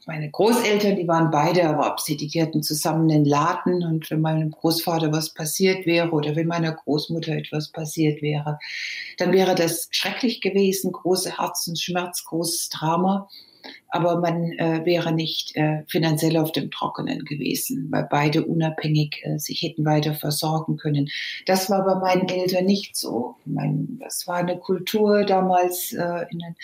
[0.05, 1.61] meine Großeltern, die waren beide
[2.07, 6.71] die hatten zusammen einen Laden und wenn meinem Großvater was passiert wäre oder wenn meiner
[6.71, 8.59] Großmutter etwas passiert wäre,
[9.17, 13.27] dann wäre das schrecklich gewesen, große Herzensschmerz, großes Drama.
[13.89, 19.39] Aber man äh, wäre nicht äh, finanziell auf dem Trockenen gewesen, weil beide unabhängig äh,
[19.39, 21.09] sich hätten weiter versorgen können.
[21.45, 23.35] Das war bei meinen Eltern nicht so.
[23.43, 26.55] Mein, das war eine Kultur damals äh, in den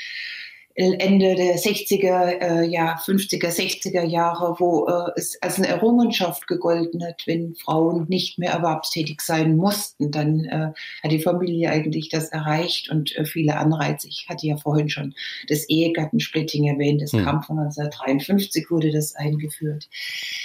[0.75, 7.05] Ende der 60er, äh, ja, 50er, 60er Jahre, wo äh, es als eine Errungenschaft gegolten
[7.05, 10.71] hat, wenn Frauen nicht mehr erwerbstätig sein mussten, dann äh,
[11.03, 14.07] hat die Familie eigentlich das erreicht und äh, viele Anreize.
[14.07, 15.13] Ich hatte ja vorhin schon
[15.47, 17.23] das Ehegattensplitting erwähnt, das hm.
[17.23, 19.89] kam von 1953, wurde das eingeführt.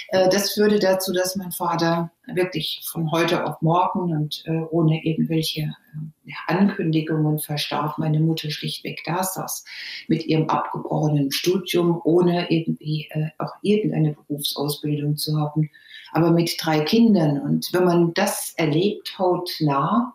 [0.09, 5.03] Äh, das führte dazu, dass mein Vater wirklich von heute auf morgen und äh, ohne
[5.03, 7.97] irgendwelche äh, Ankündigungen verstarb.
[7.97, 9.65] Meine Mutter schlichtweg da saß
[10.07, 15.69] mit ihrem abgebrochenen Studium, ohne irgendwie äh, auch irgendeine Berufsausbildung zu haben,
[16.11, 17.39] aber mit drei Kindern.
[17.39, 20.13] Und wenn man das erlebt, hautnah,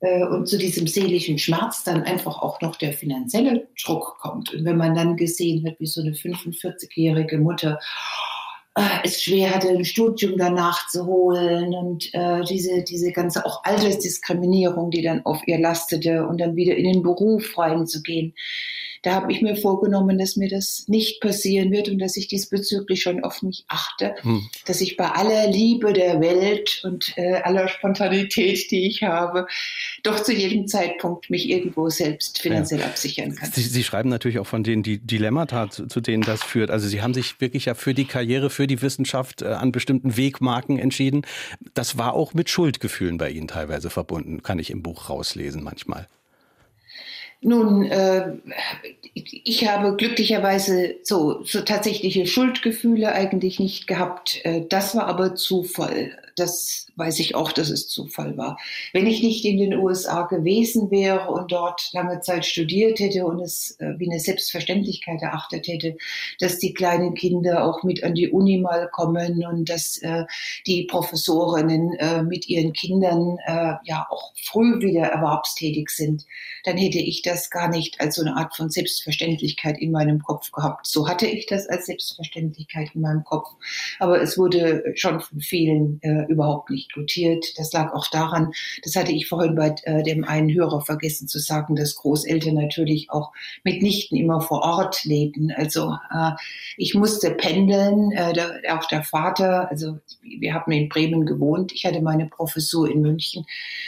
[0.00, 4.54] äh, und zu diesem seelischen Schmerz dann einfach auch noch der finanzielle Druck kommt.
[4.54, 7.80] Und wenn man dann gesehen hat, wie so eine 45-jährige Mutter
[9.04, 14.90] es schwer hatte, ein Studium danach zu holen und äh, diese, diese ganze auch Altersdiskriminierung,
[14.90, 18.34] die dann auf ihr lastete und dann wieder in den Beruf reinzugehen.
[19.02, 23.02] Da habe ich mir vorgenommen, dass mir das nicht passieren wird und dass ich diesbezüglich
[23.02, 24.48] schon auf mich achte, hm.
[24.66, 29.46] dass ich bei aller Liebe der Welt und äh, aller Spontanität, die ich habe,
[30.02, 32.86] doch zu jedem Zeitpunkt mich irgendwo selbst finanziell ja.
[32.86, 33.50] absichern kann.
[33.52, 36.70] Sie, Sie, schreiben natürlich auch von den die Dilemmata, zu, zu, denen das führt.
[36.70, 40.16] Also Sie haben sich wirklich ja für die Karriere, für die Wissenschaft äh, an bestimmten
[40.16, 41.22] Wegmarken entschieden.
[41.74, 46.08] Das war auch mit Schuldgefühlen bei Ihnen teilweise verbunden, kann ich im Buch rauslesen manchmal.
[47.40, 48.32] Nun, äh,
[49.14, 54.40] ich habe glücklicherweise so, so tatsächliche Schuldgefühle eigentlich nicht gehabt.
[54.44, 56.18] Äh, das war aber Zufall.
[56.34, 58.58] Das weiß ich auch, dass es Zufall war.
[58.92, 63.40] Wenn ich nicht in den USA gewesen wäre und dort lange Zeit studiert hätte und
[63.40, 65.96] es äh, wie eine Selbstverständlichkeit erachtet hätte,
[66.40, 70.24] dass die kleinen Kinder auch mit an die Uni mal kommen und dass äh,
[70.66, 76.26] die Professorinnen äh, mit ihren Kindern äh, ja auch früh wieder erwerbstätig sind,
[76.64, 80.50] dann hätte ich das gar nicht als so eine Art von Selbstverständlichkeit in meinem Kopf
[80.50, 80.86] gehabt.
[80.86, 83.48] So hatte ich das als Selbstverständlichkeit in meinem Kopf.
[83.98, 87.58] Aber es wurde schon von vielen äh, überhaupt nicht gutiert.
[87.58, 91.38] Das lag auch daran, das hatte ich vorhin bei äh, dem einen Hörer vergessen zu
[91.38, 93.32] sagen, dass Großeltern natürlich auch
[93.64, 95.52] mitnichten immer vor Ort leben.
[95.56, 96.32] Also äh,
[96.76, 101.84] ich musste pendeln, äh, der, auch der Vater, also wir haben in Bremen gewohnt, ich
[101.84, 103.44] hatte meine Professur in München.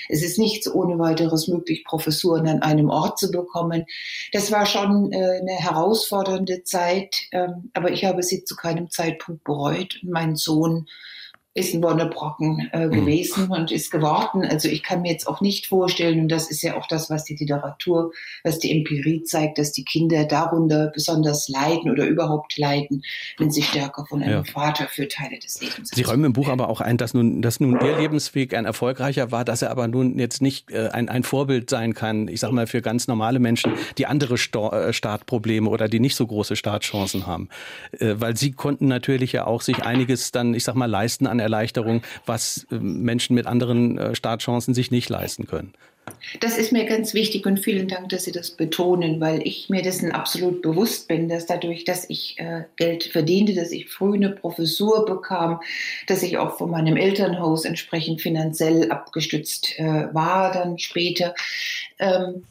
[0.08, 3.86] Es ist nichts ohne weiteres möglich, Professuren an einem Ort zu bekommen.
[4.32, 9.44] Das war schon äh, eine herausfordernde Zeit, ähm, aber ich habe sie zu keinem Zeitpunkt
[9.44, 10.00] bereut.
[10.02, 10.86] Mein Sohn
[11.61, 12.90] ist ein Wonnebrocken äh, mhm.
[12.90, 13.53] gewesen mhm.
[13.53, 14.44] und ist geworden.
[14.44, 17.25] Also ich kann mir jetzt auch nicht vorstellen, und das ist ja auch das, was
[17.25, 23.03] die Literatur, was die Empirie zeigt, dass die Kinder darunter besonders leiden oder überhaupt leiden,
[23.38, 24.44] wenn sie stärker von einem ja.
[24.44, 27.61] Vater für Teile des Lebens Sie räumen im Buch aber auch ein, dass nun, dass
[27.61, 31.23] nun Ihr Lebensweg ein erfolgreicher war, dass er aber nun jetzt nicht äh, ein, ein
[31.23, 35.68] Vorbild sein kann, ich sag mal, für ganz normale Menschen, die andere Sto äh, Startprobleme
[35.68, 37.49] oder die nicht so große Startchancen haben.
[37.92, 41.38] Äh, weil Sie konnten natürlich ja auch sich einiges dann, ich sag mal, leisten an
[41.50, 45.72] Erleichterung, was äh, Menschen mit anderen äh, Startchancen sich nicht leisten können.
[46.40, 49.82] Das ist mir ganz wichtig und vielen Dank, dass Sie das betonen, weil ich mir
[49.82, 54.30] dessen absolut bewusst bin, dass dadurch, dass ich äh, Geld verdiente, dass ich früh eine
[54.30, 55.60] Professur bekam,
[56.08, 61.34] dass ich auch von meinem Elternhaus entsprechend finanziell abgestützt äh, war, dann später.
[61.98, 62.44] Ähm,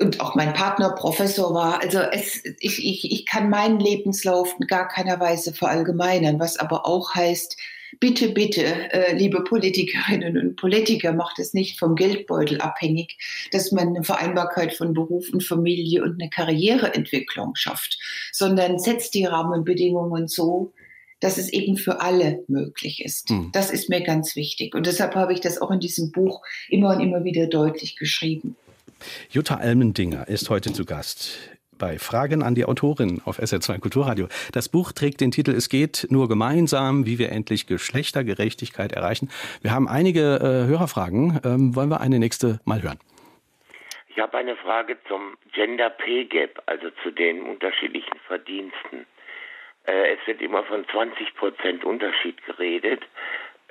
[0.00, 1.82] und auch mein Partner Professor war.
[1.82, 6.86] Also es, ich, ich, ich kann meinen Lebenslauf in gar keiner Weise verallgemeinern, was aber
[6.86, 7.56] auch heißt,
[7.98, 13.18] bitte, bitte, äh, liebe Politikerinnen und Politiker, macht es nicht vom Geldbeutel abhängig,
[13.52, 17.98] dass man eine Vereinbarkeit von Beruf und Familie und eine Karriereentwicklung schafft,
[18.32, 20.72] sondern setzt die Rahmenbedingungen so,
[21.20, 23.30] dass es eben für alle möglich ist.
[23.30, 23.50] Mhm.
[23.52, 24.74] Das ist mir ganz wichtig.
[24.74, 28.56] Und deshalb habe ich das auch in diesem Buch immer und immer wieder deutlich geschrieben.
[29.30, 31.38] Jutta Almendinger ist heute zu Gast
[31.80, 34.28] bei Fragen an die Autorin auf SR2 Kulturradio.
[34.52, 39.30] Das Buch trägt den Titel Es geht nur gemeinsam, wie wir endlich Geschlechtergerechtigkeit erreichen.
[39.62, 41.40] Wir haben einige äh, Hörerfragen.
[41.44, 43.00] Ähm, wollen wir eine nächste mal hören?
[44.08, 49.06] Ich habe eine Frage zum Gender Pay Gap, also zu den unterschiedlichen Verdiensten.
[49.86, 53.02] Äh, es wird immer von 20 Prozent Unterschied geredet.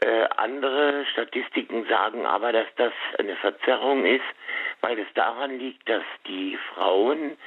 [0.02, 4.24] Äh, andere Statistiken sagen aber, dass das eine Verzerrung ist,
[4.82, 7.38] weil es daran liegt, dass die Frauen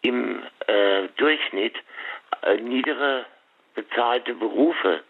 [0.00, 1.76] im äh, Durchschnitt
[2.42, 3.26] äh, niedere
[3.74, 5.02] bezahlte Berufe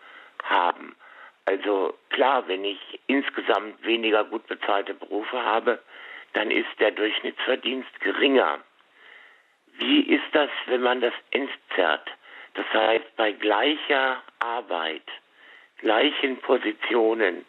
[0.42, 0.96] haben.
[1.44, 5.78] Also klar, wenn ich insgesamt weniger gut bezahlte Berufe habe,
[6.32, 8.58] dann ist der Durchschnittsverdienst geringer.
[9.78, 12.10] Wie ist das, wenn man das entzerrt?
[12.54, 15.04] Das heißt, bei gleicher Arbeit,
[15.78, 17.44] gleichen Positionen,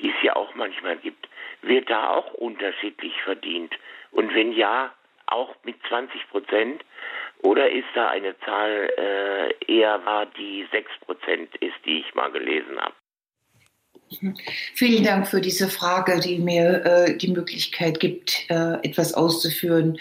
[0.00, 1.28] die es ja auch manchmal gibt,
[1.62, 3.74] wird da auch unterschiedlich verdient?
[4.10, 4.92] Und wenn ja,
[5.32, 6.84] auch mit 20 Prozent?
[7.42, 12.30] Oder ist da eine Zahl äh, eher wahr, die 6 Prozent ist, die ich mal
[12.30, 12.94] gelesen habe?
[14.74, 19.98] Vielen Dank für diese Frage, die mir äh, die Möglichkeit gibt, äh, etwas auszuführen,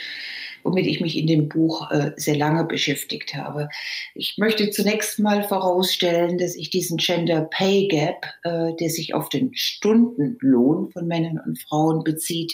[0.64, 3.70] womit ich mich in dem Buch äh, sehr lange beschäftigt habe.
[4.16, 9.30] Ich möchte zunächst mal vorausstellen, dass ich diesen Gender Pay Gap, äh, der sich auf
[9.30, 12.54] den Stundenlohn von Männern und Frauen bezieht,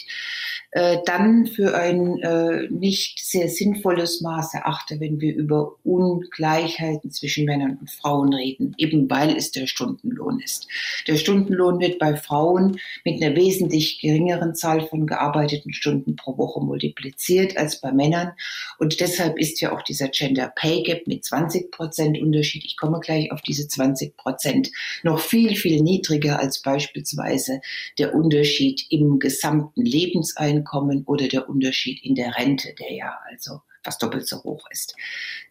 [0.70, 7.46] äh, dann für ein äh, nicht sehr sinnvolles Maß erachte, wenn wir über Ungleichheiten zwischen
[7.46, 10.68] Männern und Frauen reden, eben weil es der Stundenlohn ist.
[11.06, 16.60] Der Stundenlohn wird bei Frauen mit einer wesentlich geringeren Zahl von gearbeiteten Stunden pro Woche
[16.60, 18.32] multipliziert als bei Männern.
[18.78, 23.00] Und deshalb ist ja auch dieser Gender Pay Gap mit 20 Prozent Unterschied, ich komme
[23.00, 24.70] gleich auf diese 20 Prozent,
[25.02, 27.60] noch viel, viel niedriger als beispielsweise
[27.98, 33.60] der Unterschied im gesamten Lebenseinkommen Einkommen oder der Unterschied in der Rente, der ja also
[33.82, 34.94] fast doppelt so hoch ist.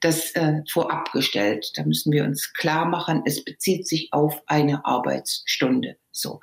[0.01, 5.97] Das äh, vorab da müssen wir uns klar machen, es bezieht sich auf eine Arbeitsstunde.
[6.17, 6.39] So.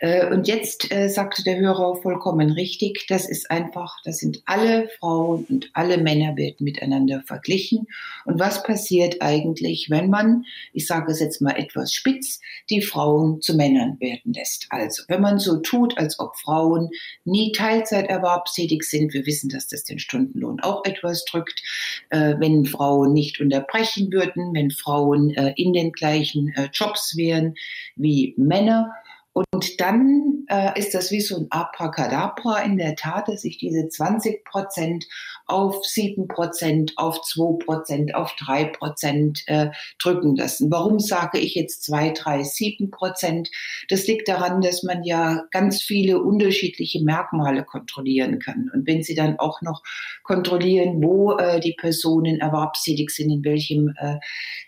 [0.00, 4.88] Äh, und jetzt äh, sagte der Hörer vollkommen richtig, das ist einfach, das sind alle
[4.98, 7.86] Frauen und alle Männer werden miteinander verglichen.
[8.26, 13.40] Und was passiert eigentlich, wenn man, ich sage es jetzt mal etwas spitz, die Frauen
[13.40, 14.66] zu Männern werden lässt?
[14.68, 16.90] Also, wenn man so tut, als ob Frauen
[17.24, 21.62] nie Teilzeiterwerbstätig sind, wir wissen, dass das den Stundenlohn auch etwas drückt,
[22.10, 27.54] äh, wenn Frauen nicht unterbrechen würden, wenn Frauen äh, in den gleichen äh, Jobs wären
[27.96, 28.92] wie Männer,
[29.34, 33.88] Und dann äh, ist das wie so ein Abracadabra in der Tat, dass sich diese
[33.88, 35.06] 20 Prozent
[35.46, 40.70] auf 7 Prozent, auf 2 Prozent, auf 3 Prozent äh, drücken lassen.
[40.70, 43.50] Warum sage ich jetzt 2, 3, 7 Prozent?
[43.88, 48.70] Das liegt daran, dass man ja ganz viele unterschiedliche Merkmale kontrollieren kann.
[48.74, 49.82] Und wenn Sie dann auch noch
[50.22, 54.16] kontrollieren, wo äh, die Personen erwerbstätig sind, in welchem äh,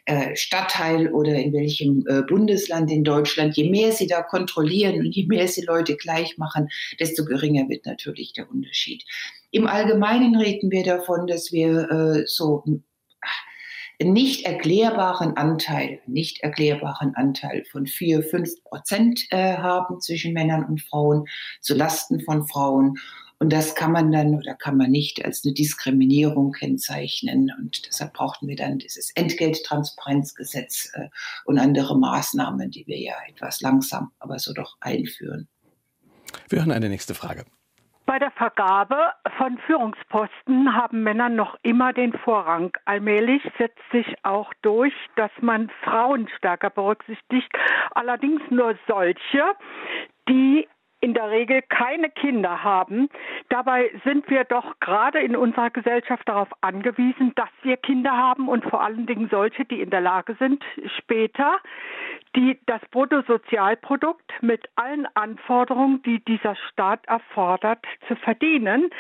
[0.04, 5.14] äh, Stadtteil oder in welchem äh, Bundesland in Deutschland, je mehr Sie da kontrollieren und
[5.14, 9.04] je mehr sie Leute gleich machen, desto geringer wird natürlich der Unterschied.
[9.50, 12.84] Im Allgemeinen reden wir davon, dass wir äh, so einen
[14.12, 20.82] nicht erklärbaren Anteil, nicht erklärbaren Anteil von vier, fünf Prozent äh, haben zwischen Männern und
[20.82, 21.24] Frauen
[21.60, 22.98] zu Lasten von Frauen.
[23.38, 27.52] Und das kann man dann oder kann man nicht als eine Diskriminierung kennzeichnen.
[27.58, 31.08] Und deshalb brauchten wir dann dieses Entgelttransparenzgesetz äh,
[31.44, 35.48] und andere Maßnahmen, die wir ja etwas langsam, aber so doch einführen.
[36.48, 37.44] Wir hören eine nächste Frage.
[38.06, 38.96] Bei der Vergabe
[39.36, 42.70] von Führungsposten haben Männer noch immer den Vorrang.
[42.84, 47.50] Allmählich setzt sich auch durch, dass man Frauen stärker berücksichtigt.
[47.96, 49.42] Allerdings nur solche,
[50.28, 50.68] die
[51.06, 53.08] in der Regel keine Kinder haben.
[53.48, 58.64] Dabei sind wir doch gerade in unserer Gesellschaft darauf angewiesen, dass wir Kinder haben und
[58.64, 60.64] vor allen Dingen solche, die in der Lage sind,
[60.98, 61.58] später
[62.34, 68.90] die das Bruttosozialprodukt mit allen Anforderungen, die dieser Staat erfordert, zu verdienen.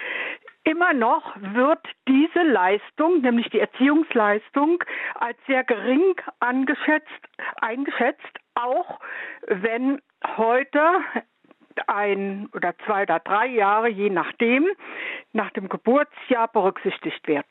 [0.62, 4.82] Immer noch wird diese Leistung, nämlich die Erziehungsleistung,
[5.16, 7.08] als sehr gering angeschätzt,
[7.60, 9.00] eingeschätzt, auch
[9.48, 10.00] wenn
[10.36, 11.00] heute
[11.88, 14.66] ein oder zwei oder drei Jahre, je nachdem,
[15.32, 17.46] nach dem Geburtsjahr berücksichtigt wird.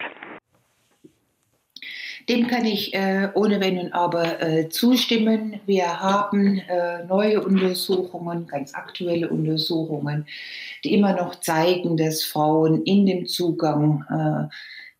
[2.27, 5.59] Dem kann ich äh, ohne Wenn und Aber äh, zustimmen.
[5.67, 10.25] Wir haben äh, neue Untersuchungen, ganz aktuelle Untersuchungen,
[10.83, 14.55] die immer noch zeigen, dass Frauen in dem Zugang äh,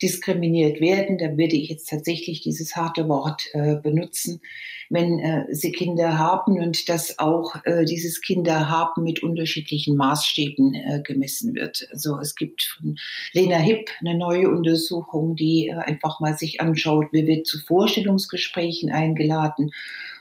[0.06, 1.18] diskriminiert werden.
[1.18, 4.42] Da würde ich jetzt tatsächlich dieses harte Wort äh, benutzen
[4.90, 11.02] wenn äh, sie Kinder haben und dass auch äh, dieses Kinderhaben mit unterschiedlichen Maßstäben äh,
[11.04, 11.88] gemessen wird.
[11.92, 12.98] Also es gibt von
[13.34, 18.92] Lena Hipp eine neue Untersuchung, die äh, einfach mal sich anschaut, wer wird zu Vorstellungsgesprächen
[18.92, 19.72] eingeladen.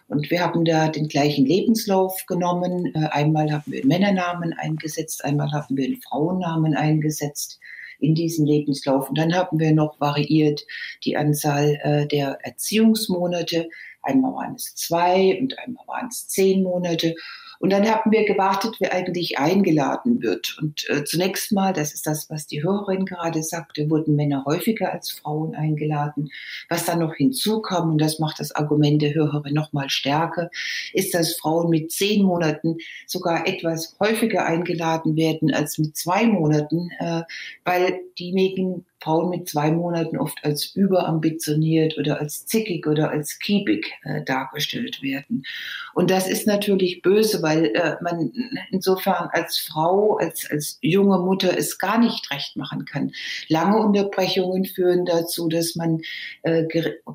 [0.07, 2.95] Und wir haben da den gleichen Lebenslauf genommen.
[2.95, 7.61] Äh, einmal haben wir einen Männernamen eingesetzt, einmal haben wir einen Frauennamen eingesetzt
[7.99, 9.09] in diesen Lebenslauf.
[9.09, 10.65] Und dann haben wir noch variiert
[11.05, 13.69] die Anzahl äh, der Erziehungsmonate.
[14.03, 17.15] Einmal waren es zwei und einmal waren es zehn Monate.
[17.59, 20.57] Und dann haben wir gewartet, wer eigentlich eingeladen wird.
[20.61, 24.93] Und äh, zunächst mal, das ist das, was die Hörerin gerade sagte, wurden Männer häufiger
[24.93, 26.31] als Frauen eingeladen.
[26.69, 30.51] Was dann noch hinzukam, und das macht das Argument der Hörerin noch mal stärker,
[30.93, 36.91] ist, dass Frauen mit zehn Monaten sogar etwas häufiger eingeladen werden als mit zwei Monaten,
[36.99, 37.23] äh,
[37.65, 43.93] weil diejenigen Frauen mit zwei Monaten oft als überambitioniert oder als zickig oder als kiebig
[44.05, 45.45] äh, dargestellt werden.
[45.93, 48.33] Und das ist natürlich böse, weil äh, man
[48.71, 53.13] insofern als Frau, als, als junge Mutter es gar nicht recht machen kann.
[53.49, 56.01] Lange Unterbrechungen führen dazu, dass man
[56.43, 56.65] äh,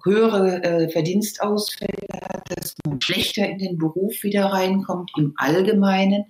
[0.04, 6.26] höhere äh, Verdienstausfälle hat, dass man schlechter in den Beruf wieder reinkommt im Allgemeinen.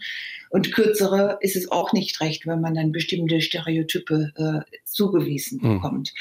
[0.50, 5.76] Und kürzere ist es auch nicht recht, wenn man dann bestimmte Stereotype äh, zugewiesen mhm.
[5.76, 6.14] bekommt.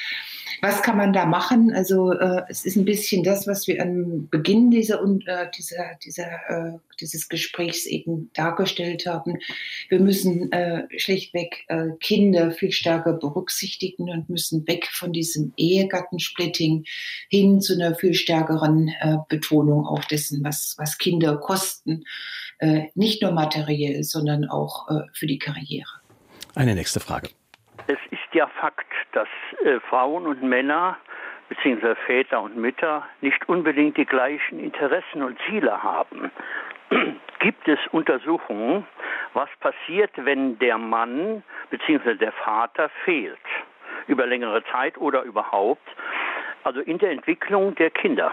[0.60, 1.72] Was kann man da machen?
[1.72, 6.26] Also äh, es ist ein bisschen das, was wir am Beginn dieser, äh, dieser, dieser,
[6.48, 9.38] äh, dieses Gesprächs eben dargestellt haben.
[9.88, 16.84] Wir müssen äh, schlichtweg äh, Kinder viel stärker berücksichtigen und müssen weg von diesem Ehegattensplitting
[17.28, 18.90] hin zu einer viel stärkeren
[19.28, 22.04] Betonung auch dessen, was, was Kinder kosten
[22.94, 25.88] nicht nur materiell, sondern auch äh, für die Karriere.
[26.54, 27.28] Eine nächste Frage.
[27.86, 29.28] Es ist ja Fakt, dass
[29.64, 30.98] äh, Frauen und Männer
[31.48, 31.94] bzw.
[32.06, 36.30] Väter und Mütter nicht unbedingt die gleichen Interessen und Ziele haben.
[37.40, 38.86] Gibt es Untersuchungen,
[39.34, 42.14] was passiert, wenn der Mann bzw.
[42.14, 43.38] der Vater fehlt,
[44.06, 45.86] über längere Zeit oder überhaupt,
[46.64, 48.32] also in der Entwicklung der Kinder?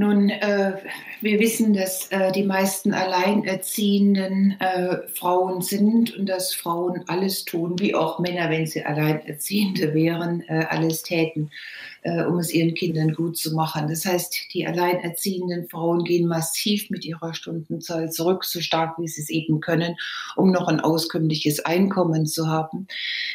[0.00, 0.78] Nun, äh,
[1.20, 7.78] wir wissen, dass äh, die meisten alleinerziehenden äh, Frauen sind und dass Frauen alles tun,
[7.78, 11.50] wie auch Männer, wenn sie alleinerziehende wären, äh, alles täten,
[12.02, 13.88] äh, um es ihren Kindern gut zu machen.
[13.88, 19.22] Das heißt, die alleinerziehenden Frauen gehen massiv mit ihrer Stundenzahl zurück, so stark wie sie
[19.22, 19.96] es eben können,
[20.36, 22.86] um noch ein auskömmliches Einkommen zu haben.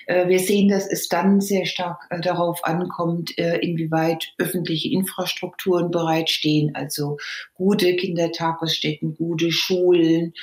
[0.07, 5.91] Äh, wir sehen, dass es dann sehr stark äh, darauf ankommt, äh, inwieweit öffentliche Infrastrukturen
[5.91, 7.17] bereitstehen, also
[7.53, 10.33] gute Kindertagesstätten, gute Schulen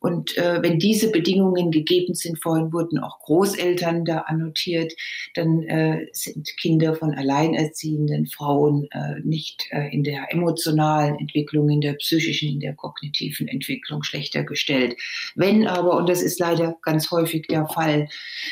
[0.00, 4.92] und äh, wenn diese Bedingungen gegeben sind, vorhin wurden auch Großeltern da annotiert,
[5.34, 11.80] dann äh, sind Kinder von alleinerziehenden Frauen äh, nicht äh, in der emotionalen Entwicklung, in
[11.80, 14.96] der psychischen, in der kognitiven Entwicklung schlechter gestellt.
[15.34, 18.08] Wenn aber, und das ist leider ganz häufig der Fall,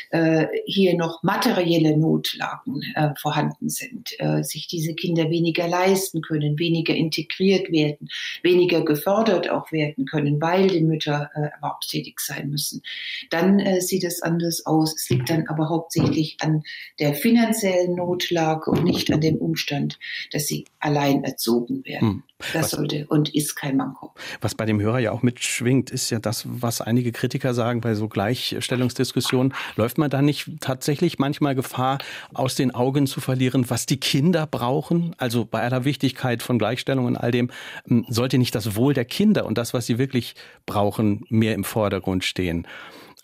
[0.09, 6.93] äh, hier noch materielle Notlagen äh, vorhanden sind, sich diese Kinder weniger leisten können, weniger
[6.93, 8.09] integriert werden,
[8.43, 12.81] weniger gefördert auch werden können, weil die Mütter äh, erwerbstätig sein müssen.
[13.29, 14.95] Dann äh, sieht es anders aus.
[14.95, 16.63] Es liegt dann aber hauptsächlich an
[16.99, 19.99] der finanziellen Notlage und nicht an dem Umstand,
[20.31, 22.07] dass sie allein erzogen werden.
[22.07, 22.23] Hm.
[22.53, 24.13] Das was, sollte und ist kein Manko.
[24.41, 27.95] Was bei dem Hörer ja auch mitschwingt, ist ja das, was einige Kritiker sagen bei
[27.95, 29.55] so Gleichstellungsdiskussionen.
[29.75, 31.97] Läuft man da nicht tatsächlich manchmal Gefahr,
[32.35, 35.15] aus den Augen zu verlieren, was die Kinder brauchen?
[35.17, 37.49] Also bei aller Wichtigkeit von Gleichstellung und all dem,
[37.87, 40.35] hm, sollte nicht das Wohl der Kinder und das, was sie wirklich
[40.67, 42.67] brauchen, mehr im Vordergrund stehen?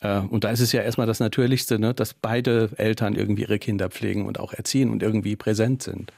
[0.01, 3.59] Äh, und da ist es ja erstmal das Natürlichste, ne, dass beide Eltern irgendwie ihre
[3.59, 6.11] Kinder pflegen und auch erziehen und irgendwie präsent sind.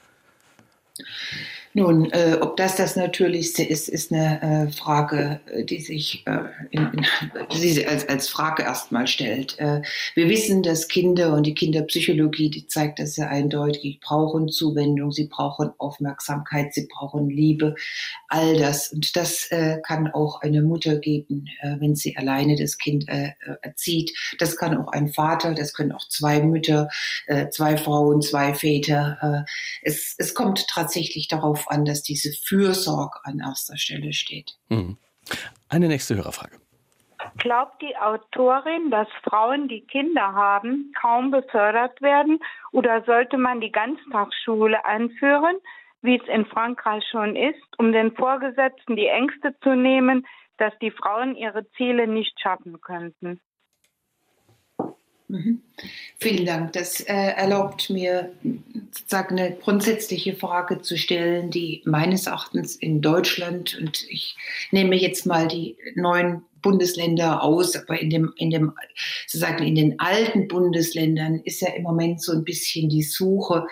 [1.77, 6.45] Nun, äh, ob das das Natürlichste ist, ist eine äh, Frage, äh, die sich äh,
[6.71, 7.05] in, in,
[7.61, 9.59] die als, als Frage erstmal stellt.
[9.59, 9.81] Äh,
[10.13, 15.27] wir wissen, dass Kinder und die Kinderpsychologie, die zeigt das sehr eindeutig, brauchen Zuwendung, sie
[15.27, 17.75] brauchen Aufmerksamkeit, sie brauchen Liebe,
[18.29, 18.93] all das.
[18.93, 23.31] Und das äh, kann auch eine Mutter geben, äh, wenn sie alleine das Kind äh,
[23.61, 24.13] erzieht.
[24.39, 26.87] Das kann auch ein Vater, das können auch zwei Mütter,
[27.27, 29.45] äh, zwei Frauen, zwei Väter.
[29.45, 29.51] Äh,
[29.81, 34.57] es, es kommt tatsächlich darauf an, dass diese Fürsorge an erster Stelle steht.
[34.69, 34.97] Mhm.
[35.69, 36.59] Eine nächste Hörerfrage.
[37.37, 42.39] Glaubt die Autorin, dass Frauen, die Kinder haben, kaum befördert werden?
[42.71, 45.57] Oder sollte man die Ganztagsschule einführen,
[46.01, 50.25] wie es in Frankreich schon ist, um den Vorgesetzten die Ängste zu nehmen,
[50.57, 53.41] dass die Frauen ihre Ziele nicht schaffen könnten?
[55.35, 55.61] Mhm.
[56.17, 56.73] Vielen Dank.
[56.73, 58.31] Das äh, erlaubt mir,
[58.91, 64.37] sozusagen eine grundsätzliche Frage zu stellen, die meines Erachtens in Deutschland, und ich
[64.71, 68.71] nehme jetzt mal die neuen Bundesländer aus, aber in dem, in dem,
[69.27, 73.67] sozusagen in den alten Bundesländern ist ja im Moment so ein bisschen die Suche,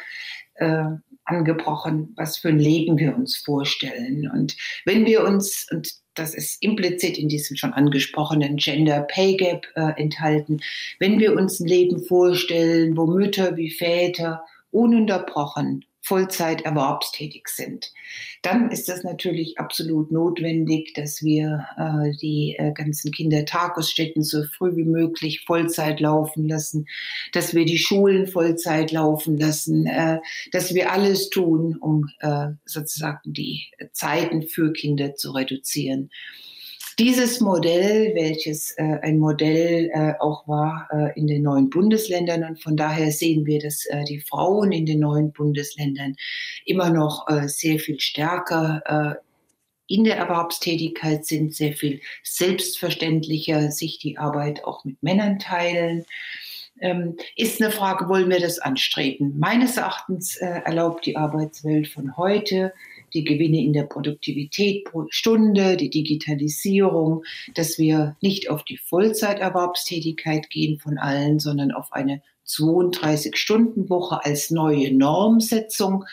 [0.56, 0.86] äh,
[1.26, 4.30] angebrochen, was für ein Leben wir uns vorstellen.
[4.30, 9.68] Und wenn wir uns, und das ist implizit in diesem schon angesprochenen Gender Pay Gap
[9.76, 10.62] äh, enthalten.
[11.00, 17.94] Wenn wir uns ein Leben vorstellen, wo Mütter wie Väter ununterbrochen Vollzeit erwerbstätig sind.
[18.42, 24.76] Dann ist es natürlich absolut notwendig, dass wir äh, die äh, ganzen Kindertagesstätten so früh
[24.76, 26.88] wie möglich Vollzeit laufen lassen,
[27.32, 30.20] dass wir die Schulen Vollzeit laufen lassen, äh,
[30.52, 36.10] dass wir alles tun, um äh, sozusagen die Zeiten für Kinder zu reduzieren.
[37.00, 42.62] Dieses Modell, welches äh, ein Modell äh, auch war äh, in den neuen Bundesländern und
[42.62, 46.16] von daher sehen wir, dass äh, die Frauen in den neuen Bundesländern
[46.66, 49.16] immer noch äh, sehr viel stärker äh,
[49.88, 56.06] in der Erwerbstätigkeit sind, sehr viel selbstverständlicher sich die Arbeit auch mit Männern teilen.
[56.80, 59.38] Ähm, ist eine Frage, wollen wir das anstreben?
[59.40, 62.74] Meines Erachtens erlaubt die Arbeitswelt von heute
[63.14, 67.24] die Gewinne in der Produktivität pro Stunde, die Digitalisierung,
[67.56, 74.94] dass wir nicht auf die Vollzeiterwerbstätigkeit gehen von allen, sondern auf eine 32-Stunden-Woche als neue
[74.96, 76.06] Normsetzung.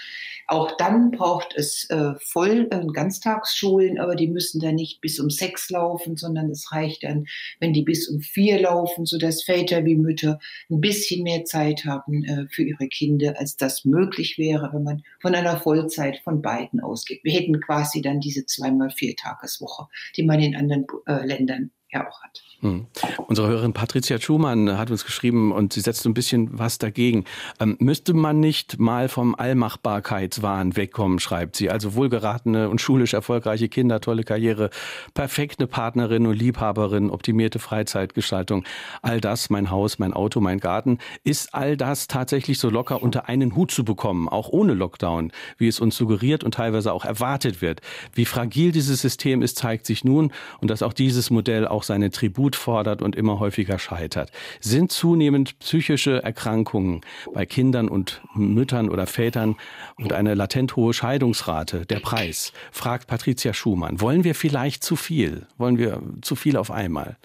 [0.46, 5.30] Auch dann braucht es äh, voll äh, Ganztagsschulen, aber die müssen dann nicht bis um
[5.30, 7.26] sechs laufen, sondern es reicht dann,
[7.60, 12.24] wenn die bis um vier laufen, sodass Väter wie Mütter ein bisschen mehr Zeit haben
[12.24, 16.80] äh, für ihre Kinder, als das möglich wäre, wenn man von einer Vollzeit von beiden
[16.80, 17.20] ausgeht.
[17.22, 22.08] Wir hätten quasi dann diese zweimal vier Tageswoche, die man in anderen äh, Ländern ja
[22.08, 22.42] auch hat.
[22.62, 22.86] Hm.
[23.26, 27.24] Unsere Hörerin Patricia Schumann hat uns geschrieben und sie setzt ein bisschen was dagegen.
[27.58, 31.70] Ähm, müsste man nicht mal vom Allmachbarkeitswahn wegkommen, schreibt sie.
[31.70, 34.68] Also wohlgeratene und schulisch erfolgreiche Kinder, tolle Karriere,
[35.14, 38.64] perfekte Partnerin und Liebhaberin, optimierte Freizeitgestaltung.
[39.00, 43.28] All das, mein Haus, mein Auto, mein Garten, ist all das tatsächlich so locker unter
[43.28, 47.62] einen Hut zu bekommen, auch ohne Lockdown, wie es uns suggeriert und teilweise auch erwartet
[47.62, 47.80] wird.
[48.12, 50.30] Wie fragil dieses System ist, zeigt sich nun
[50.60, 52.10] und dass auch dieses Modell auch seine
[52.50, 54.30] Tribut fordert und immer häufiger scheitert.
[54.60, 57.00] Sind zunehmend psychische Erkrankungen
[57.32, 59.56] bei Kindern und Müttern oder Vätern
[59.96, 62.52] und eine latent hohe Scheidungsrate der Preis?
[62.72, 64.00] Fragt Patricia Schumann.
[64.00, 65.46] Wollen wir vielleicht zu viel?
[65.58, 67.16] Wollen wir zu viel auf einmal?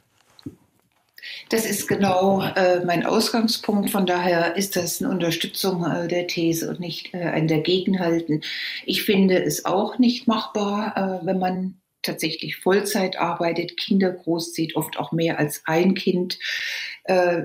[1.49, 3.89] Das ist genau äh, mein Ausgangspunkt.
[3.89, 8.41] Von daher ist das eine Unterstützung äh, der These und nicht äh, ein Dagegenhalten.
[8.86, 11.76] Ich finde es auch nicht machbar, äh, wenn man
[12.06, 16.39] tatsächlich Vollzeit arbeitet, Kinder großzieht, oft auch mehr als ein Kind.
[17.06, 17.43] Äh,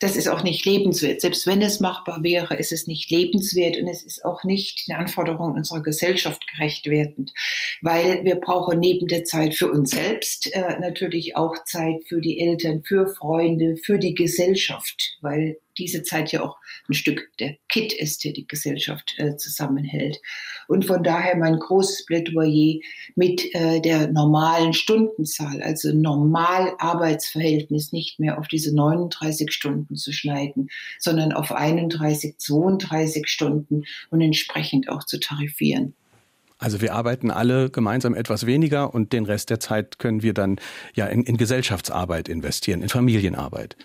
[0.00, 1.20] das ist auch nicht lebenswert.
[1.20, 4.96] Selbst wenn es machbar wäre, ist es nicht lebenswert und es ist auch nicht den
[4.96, 7.32] Anforderungen unserer Gesellschaft gerecht werdend,
[7.82, 12.40] weil wir brauchen neben der Zeit für uns selbst äh, natürlich auch Zeit für die
[12.40, 16.56] Eltern, für Freunde, für die Gesellschaft, weil diese Zeit ja auch
[16.88, 20.20] ein Stück der Kit ist, der die Gesellschaft äh, zusammenhält.
[20.66, 22.80] Und von daher mein großes Plädoyer
[23.14, 30.12] mit äh, der normalen Stundenzahl, also normal Arbeitsverhältnis nicht mehr auf diese 39 Stunden zu
[30.12, 30.68] schneiden,
[30.98, 35.94] sondern auf 31, 32 Stunden und entsprechend auch zu tarifieren.
[36.58, 40.56] Also wir arbeiten alle gemeinsam etwas weniger und den Rest der Zeit können wir dann
[40.94, 43.76] ja in, in Gesellschaftsarbeit investieren, in Familienarbeit.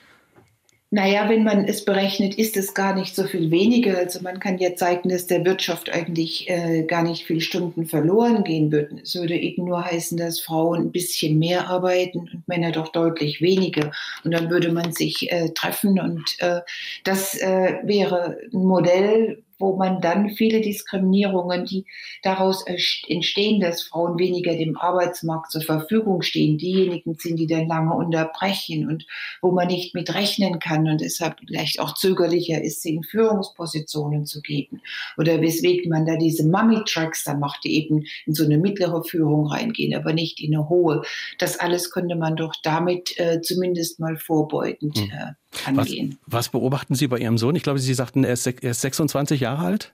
[0.93, 3.97] Naja, wenn man es berechnet, ist es gar nicht so viel weniger.
[3.97, 8.43] Also man kann ja zeigen, dass der Wirtschaft eigentlich äh, gar nicht viel Stunden verloren
[8.43, 8.99] gehen würden.
[9.01, 13.41] Es würde eben nur heißen, dass Frauen ein bisschen mehr arbeiten und Männer doch deutlich
[13.41, 13.91] weniger.
[14.23, 16.61] Und dann würde man sich äh, treffen und äh,
[17.03, 21.85] das äh, wäre ein Modell, wo man dann viele Diskriminierungen, die
[22.21, 27.93] daraus entstehen, dass Frauen weniger dem Arbeitsmarkt zur Verfügung stehen, diejenigen sind, die dann lange
[27.93, 29.05] unterbrechen und
[29.41, 34.25] wo man nicht mit rechnen kann und deshalb vielleicht auch zögerlicher ist, sie in Führungspositionen
[34.25, 34.81] zu geben.
[35.17, 39.47] Oder weswegen man da diese Mummy-Tracks dann macht, die eben in so eine mittlere Führung
[39.47, 41.03] reingehen, aber nicht in eine hohe.
[41.37, 45.11] Das alles könnte man doch damit äh, zumindest mal vorbeugend hm.
[45.11, 46.17] äh, angehen.
[46.25, 47.55] Was, was, beobachten Sie bei Ihrem Sohn?
[47.55, 49.93] Ich glaube, Sie sagten, er ist, er ist 26 Jahre alt?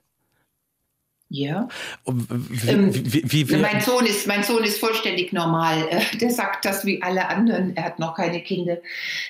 [1.32, 1.68] Ja.
[2.04, 5.86] Wie, ähm, wie, wie, mein, Sohn ist, mein Sohn ist vollständig normal.
[5.88, 7.76] Äh, der sagt das wie alle anderen.
[7.76, 8.78] Er hat noch keine Kinder.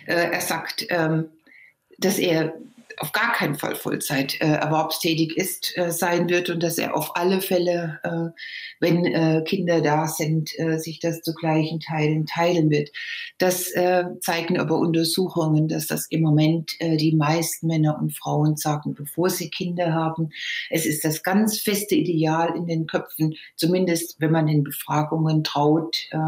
[0.06, 1.26] Äh, er sagt, ähm,
[1.98, 2.54] dass er
[3.00, 7.16] auf gar keinen Fall Vollzeit äh, erwerbstätig ist, äh, sein wird und dass er auf
[7.16, 8.38] alle Fälle, äh,
[8.78, 12.90] wenn äh, Kinder da sind, äh, sich das zu gleichen Teilen teilen wird.
[13.38, 18.56] Das äh, zeigen aber Untersuchungen, dass das im Moment äh, die meisten Männer und Frauen
[18.56, 20.28] sagen, bevor sie Kinder haben.
[20.68, 25.96] Es ist das ganz feste Ideal in den Köpfen, zumindest wenn man den Befragungen traut,
[26.10, 26.18] äh,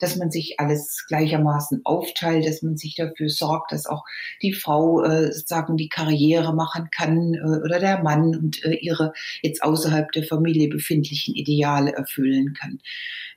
[0.00, 4.04] dass man sich alles gleichermaßen aufteilt, dass man sich dafür sorgt, dass auch
[4.40, 8.74] die Frau, äh, sagen, die Karriere Karriere machen kann äh, oder der Mann und äh,
[8.74, 9.12] ihre
[9.42, 12.80] jetzt außerhalb der Familie befindlichen Ideale erfüllen kann.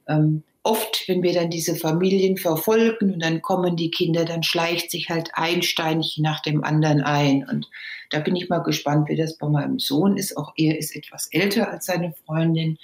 [0.08, 4.92] Ähm, oft, wenn wir dann diese Familien verfolgen und dann kommen die Kinder, dann schleicht
[4.92, 7.48] sich halt ein Steinchen nach dem anderen ein.
[7.48, 7.70] Und
[8.10, 10.38] da bin ich mal gespannt, wie das bei meinem Sohn ist.
[10.38, 12.78] Auch er ist etwas älter als seine Freundin.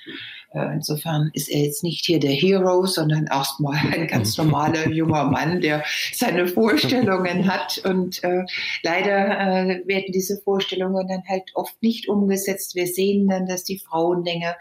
[0.54, 5.26] Äh, insofern ist er jetzt nicht hier der Hero, sondern erstmal ein ganz normaler junger
[5.26, 5.84] Mann, der
[6.14, 7.82] seine Vorstellungen hat.
[7.86, 8.44] Und äh,
[8.84, 12.76] leider äh, werden diese Vorstellungen dann halt oft nicht umgesetzt.
[12.76, 14.56] Wir sehen dann, dass die Frauen länger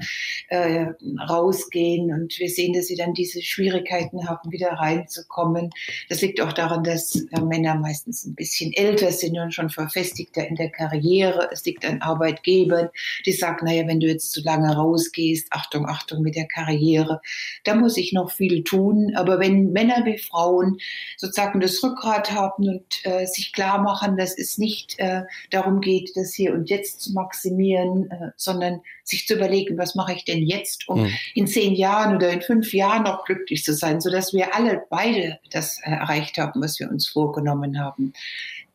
[0.48, 0.86] äh,
[1.28, 5.70] rausgehen und wir sehen, dass sie dann diese Schwierigkeiten haben, wieder reinzukommen.
[6.08, 10.46] Das liegt auch daran, dass äh, Männer meistens ein bisschen älter sind und schon verfestigter
[10.46, 11.48] in der Karriere.
[11.52, 12.88] Es liegt an Arbeitgebern,
[13.26, 17.20] die sagen, naja, wenn du jetzt zu lange rausgehst, Achtung, Achtung, Achtung mit der Karriere.
[17.64, 19.12] Da muss ich noch viel tun.
[19.16, 20.78] Aber wenn Männer wie Frauen
[21.16, 26.10] sozusagen das Rückgrat haben und äh, sich klar machen, dass es nicht äh, darum geht,
[26.14, 30.42] das hier und jetzt zu maximieren, äh, sondern sich zu überlegen, was mache ich denn
[30.42, 31.12] jetzt, um mhm.
[31.34, 35.38] in zehn Jahren oder in fünf Jahren noch glücklich zu sein, sodass wir alle beide
[35.50, 38.12] das äh, erreicht haben, was wir uns vorgenommen haben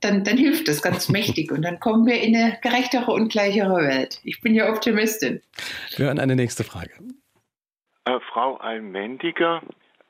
[0.06, 3.76] dann, dann hilft das ganz mächtig und dann kommen wir in eine gerechtere und gleichere
[3.76, 4.20] Welt.
[4.24, 5.41] Ich bin ja Optimistin.
[5.97, 6.91] Wir hören eine nächste Frage.
[8.06, 9.62] Äh, Frau Almendiger,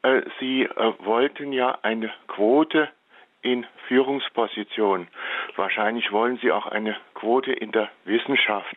[0.04, 2.90] äh, Sie äh, wollten ja eine Quote
[3.42, 5.08] in Führungspositionen.
[5.56, 8.76] Wahrscheinlich wollen Sie auch eine Quote in der Wissenschaft,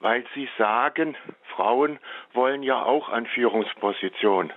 [0.00, 1.14] weil Sie sagen,
[1.54, 1.98] Frauen
[2.32, 4.52] wollen ja auch an Führungspositionen.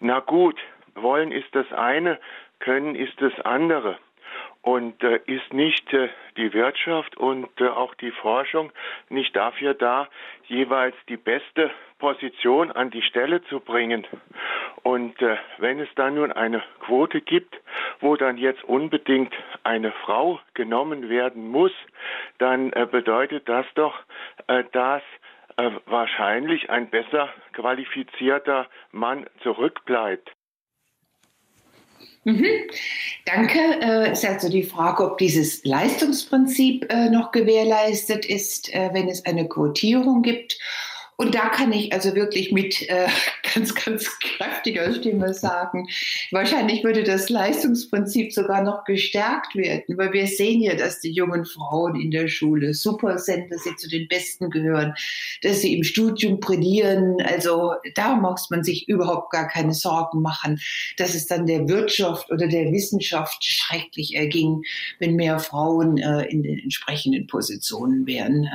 [0.00, 0.58] Na gut,
[0.94, 2.18] wollen ist das eine,
[2.58, 3.98] können ist das andere.
[4.66, 8.72] Und äh, ist nicht äh, die Wirtschaft und äh, auch die Forschung
[9.08, 10.08] nicht dafür da,
[10.48, 14.04] jeweils die beste Position an die Stelle zu bringen?
[14.82, 17.54] Und äh, wenn es dann nun eine Quote gibt,
[18.00, 21.72] wo dann jetzt unbedingt eine Frau genommen werden muss,
[22.38, 23.94] dann äh, bedeutet das doch,
[24.48, 25.02] äh, dass
[25.86, 30.35] wahrscheinlich ein besser qualifizierter Mann zurückbleibt.
[32.26, 32.44] Mhm.
[33.24, 33.58] Danke.
[33.80, 39.24] Äh, ist also die Frage, ob dieses Leistungsprinzip äh, noch gewährleistet ist, äh, wenn es
[39.24, 40.58] eine Quotierung gibt
[41.16, 43.08] und da kann ich also wirklich mit äh,
[43.54, 45.88] ganz, ganz kräftiger Stimme sagen,
[46.30, 51.44] wahrscheinlich würde das Leistungsprinzip sogar noch gestärkt werden, weil wir sehen ja, dass die jungen
[51.44, 54.94] Frauen in der Schule super sind, dass sie zu den Besten gehören,
[55.42, 57.16] dass sie im Studium brillieren.
[57.22, 60.60] Also da muss man sich überhaupt gar keine Sorgen machen,
[60.96, 64.62] dass es dann der Wirtschaft oder der Wissenschaft schrecklich erging,
[64.98, 68.48] wenn mehr Frauen äh, in den entsprechenden Positionen wären.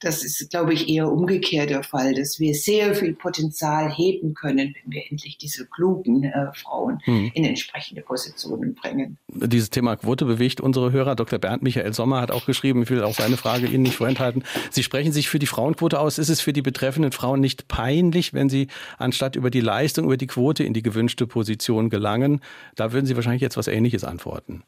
[0.00, 4.74] Das ist, glaube ich, eher umgekehrt der Fall, dass wir sehr viel Potenzial heben können,
[4.82, 7.30] wenn wir endlich diese klugen äh, Frauen mhm.
[7.34, 9.18] in entsprechende Positionen bringen.
[9.28, 11.14] Dieses Thema Quote bewegt unsere Hörer.
[11.14, 11.38] Dr.
[11.38, 14.44] Bernd Michael Sommer hat auch geschrieben, ich will auch seine Frage Ihnen nicht vorenthalten.
[14.70, 16.18] Sie sprechen sich für die Frauenquote aus.
[16.18, 18.68] Ist es für die betreffenden Frauen nicht peinlich, wenn sie
[18.98, 22.40] anstatt über die Leistung, über die Quote in die gewünschte Position gelangen?
[22.74, 24.62] Da würden Sie wahrscheinlich jetzt was Ähnliches antworten.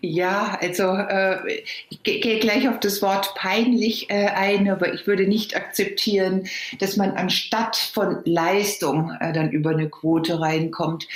[0.00, 5.26] Ja, also äh, ich gehe gleich auf das Wort peinlich äh, ein, aber ich würde
[5.26, 6.46] nicht akzeptieren,
[6.78, 11.06] dass man anstatt von Leistung äh, dann über eine Quote reinkommt.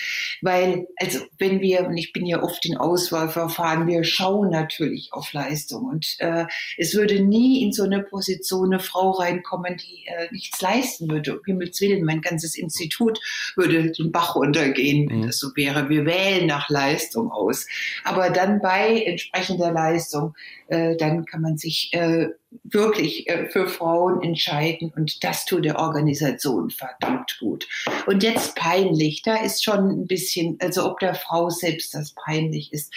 [0.41, 5.34] Weil, also wenn wir, und ich bin ja oft in Auswahlverfahren, wir schauen natürlich auf
[5.34, 5.84] Leistung.
[5.84, 6.47] Und äh,
[6.78, 11.39] es würde nie in so eine Position eine Frau reinkommen, die äh, nichts leisten würde.
[11.39, 13.20] Um Himmels Willen, mein ganzes Institut
[13.55, 15.26] würde den Bach runtergehen, wenn mhm.
[15.26, 15.91] das so wäre.
[15.91, 17.66] Wir wählen nach Leistung aus.
[18.05, 20.35] Aber dann bei bei entsprechender Leistung,
[20.68, 22.29] äh, dann kann man sich äh,
[22.64, 27.68] wirklich äh, für Frauen entscheiden und das tut der Organisation verdammt gut.
[28.07, 32.72] Und jetzt peinlich, da ist schon ein bisschen, also ob der Frau selbst das peinlich
[32.72, 32.92] ist.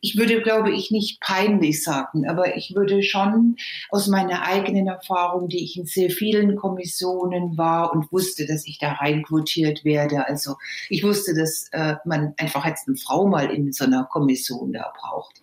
[0.00, 3.56] Ich würde, glaube ich, nicht peinlich sagen, aber ich würde schon
[3.90, 8.78] aus meiner eigenen Erfahrung, die ich in sehr vielen Kommissionen war und wusste, dass ich
[8.78, 10.26] da reinquotiert werde.
[10.26, 10.56] Also
[10.88, 14.92] ich wusste, dass äh, man einfach jetzt eine Frau mal in so einer Kommission da
[14.98, 15.40] braucht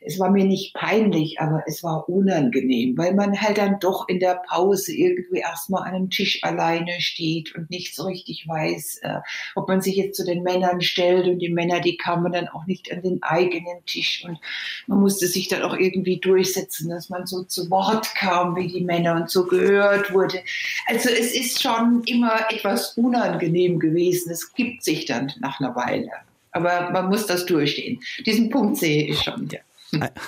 [0.00, 4.20] es war mir nicht peinlich, aber es war unangenehm, weil man halt dann doch in
[4.20, 9.20] der Pause irgendwie erstmal an einem Tisch alleine steht und nicht so richtig weiß, äh,
[9.54, 12.66] ob man sich jetzt zu den Männern stellt und die Männer, die kamen dann auch
[12.66, 14.38] nicht an den eigenen Tisch und
[14.86, 18.84] man musste sich dann auch irgendwie durchsetzen, dass man so zu Wort kam wie die
[18.84, 20.40] Männer und so gehört wurde.
[20.86, 24.30] Also es ist schon immer etwas unangenehm gewesen.
[24.30, 26.10] Es gibt sich dann nach einer Weile.
[26.52, 28.00] Aber man muss das durchstehen.
[28.24, 29.60] Diesen Punkt sehe ich schon, ja.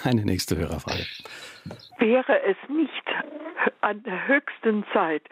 [0.04, 1.06] Eine nächste Hörerfrage.
[1.98, 3.04] Wäre es nicht
[3.80, 5.22] an der höchsten Zeit,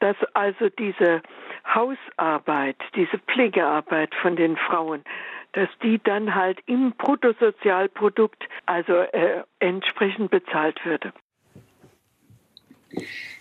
[0.00, 1.22] dass also diese
[1.66, 5.04] Hausarbeit, diese Pflegearbeit von den Frauen,
[5.52, 11.12] dass die dann halt im Bruttosozialprodukt also äh, entsprechend bezahlt würde?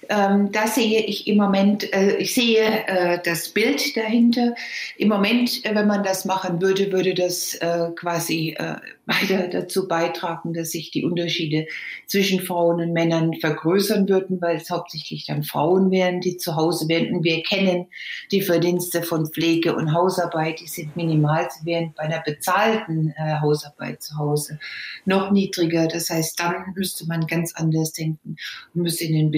[0.09, 4.55] Ähm, da sehe ich im Moment, äh, ich sehe äh, das Bild dahinter.
[4.97, 8.75] Im Moment, äh, wenn man das machen würde, würde das äh, quasi äh,
[9.07, 11.65] weiter dazu beitragen, dass sich die Unterschiede
[12.07, 16.87] zwischen Frauen und Männern vergrößern würden, weil es hauptsächlich dann Frauen wären, die zu Hause
[16.89, 17.15] wären.
[17.15, 17.87] Und wir kennen
[18.31, 21.47] die Verdienste von Pflege und Hausarbeit, die sind minimal.
[21.49, 24.59] Sie wären bei einer bezahlten äh, Hausarbeit zu Hause
[25.05, 25.87] noch niedriger.
[25.87, 28.35] Das heißt, dann müsste man ganz anders denken
[28.75, 29.31] und müsste in ein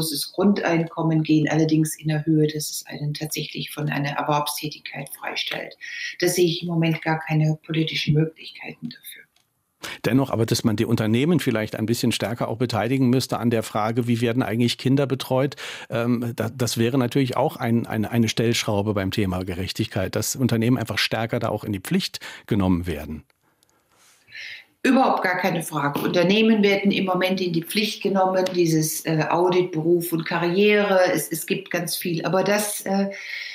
[0.00, 5.76] bedingungsloses Grundeinkommen gehen, allerdings in der Höhe, dass es einen tatsächlich von einer Erwerbstätigkeit freistellt.
[6.18, 9.22] Da sehe ich im Moment gar keine politischen Möglichkeiten dafür.
[10.04, 13.62] Dennoch aber, dass man die Unternehmen vielleicht ein bisschen stärker auch beteiligen müsste an der
[13.62, 15.56] Frage, wie werden eigentlich Kinder betreut,
[15.88, 20.76] ähm, das, das, wäre natürlich auch ein, ein, eine Stellschraube beim Thema Gerechtigkeit, dass Unternehmen
[20.76, 23.24] einfach stärker da auch in die Pflicht genommen werden.
[24.82, 26.00] Überhaupt gar keine Frage.
[26.00, 31.00] Unternehmen werden im Moment in die Pflicht genommen, dieses äh, Audit, Beruf und Karriere.
[31.12, 32.24] Es, es gibt ganz viel.
[32.24, 33.10] Aber das äh,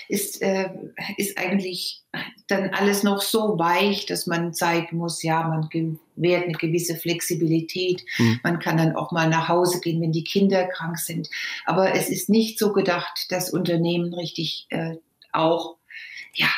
[0.08, 0.70] ist, äh,
[1.18, 2.04] ist eigentlich
[2.46, 8.04] dann alles noch so weich, dass man zeigen muss, ja, man gewährt eine gewisse Flexibilität.
[8.20, 8.40] Mhm.
[8.44, 11.28] Man kann dann auch mal nach Hause gehen, wenn die Kinder krank sind.
[11.66, 14.98] Aber es ist nicht so gedacht, dass Unternehmen richtig äh,
[15.32, 15.78] auch
[16.36, 16.50] ja,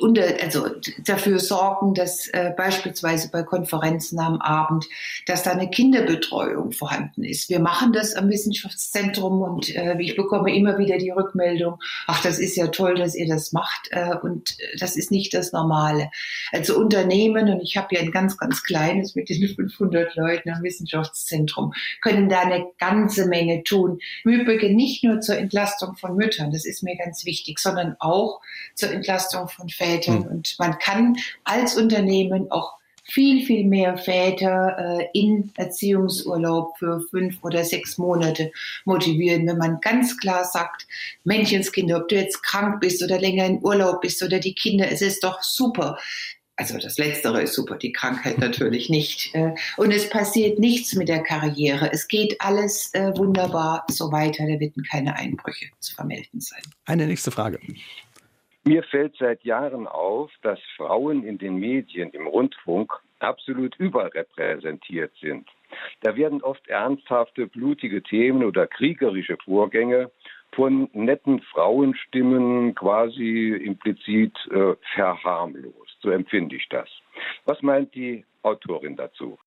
[0.00, 0.66] unter, also
[1.04, 4.86] dafür sorgen, dass äh, beispielsweise bei Konferenzen am Abend,
[5.26, 7.50] dass da eine Kinderbetreuung vorhanden ist.
[7.50, 12.38] Wir machen das am Wissenschaftszentrum und äh, ich bekomme immer wieder die Rückmeldung, ach, das
[12.38, 16.10] ist ja toll, dass ihr das macht äh, und das ist nicht das Normale.
[16.52, 20.62] Also Unternehmen, und ich habe ja ein ganz, ganz kleines mit diesen 500 Leuten am
[20.62, 23.98] Wissenschaftszentrum, können da eine ganze Menge tun.
[24.24, 28.40] Im Übrigen nicht nur zur Entlastung von Müttern, das ist mir ganz wichtig, sondern auch
[28.74, 30.20] zur Entlastung Vätern.
[30.20, 30.26] Mhm.
[30.26, 32.78] Und man kann als Unternehmen auch
[33.10, 38.52] viel, viel mehr Väter äh, in Erziehungsurlaub für fünf oder sechs Monate
[38.84, 40.86] motivieren, wenn man ganz klar sagt,
[41.24, 45.00] Menschenskinder, ob du jetzt krank bist oder länger in Urlaub bist oder die Kinder, es
[45.00, 45.98] ist doch super.
[46.56, 49.32] Also das Letztere ist super, die Krankheit natürlich nicht.
[49.32, 51.90] Äh, und es passiert nichts mit der Karriere.
[51.92, 54.42] Es geht alles äh, wunderbar so weiter.
[54.42, 56.60] Da werden keine Einbrüche zu vermelden sein.
[56.84, 57.60] Eine nächste Frage.
[58.68, 65.48] Mir fällt seit Jahren auf, dass Frauen in den Medien, im Rundfunk absolut überrepräsentiert sind.
[66.02, 70.10] Da werden oft ernsthafte, blutige Themen oder kriegerische Vorgänge
[70.52, 75.96] von netten Frauenstimmen quasi implizit äh, verharmlost.
[76.02, 76.90] So empfinde ich das.
[77.46, 79.38] Was meint die Autorin dazu?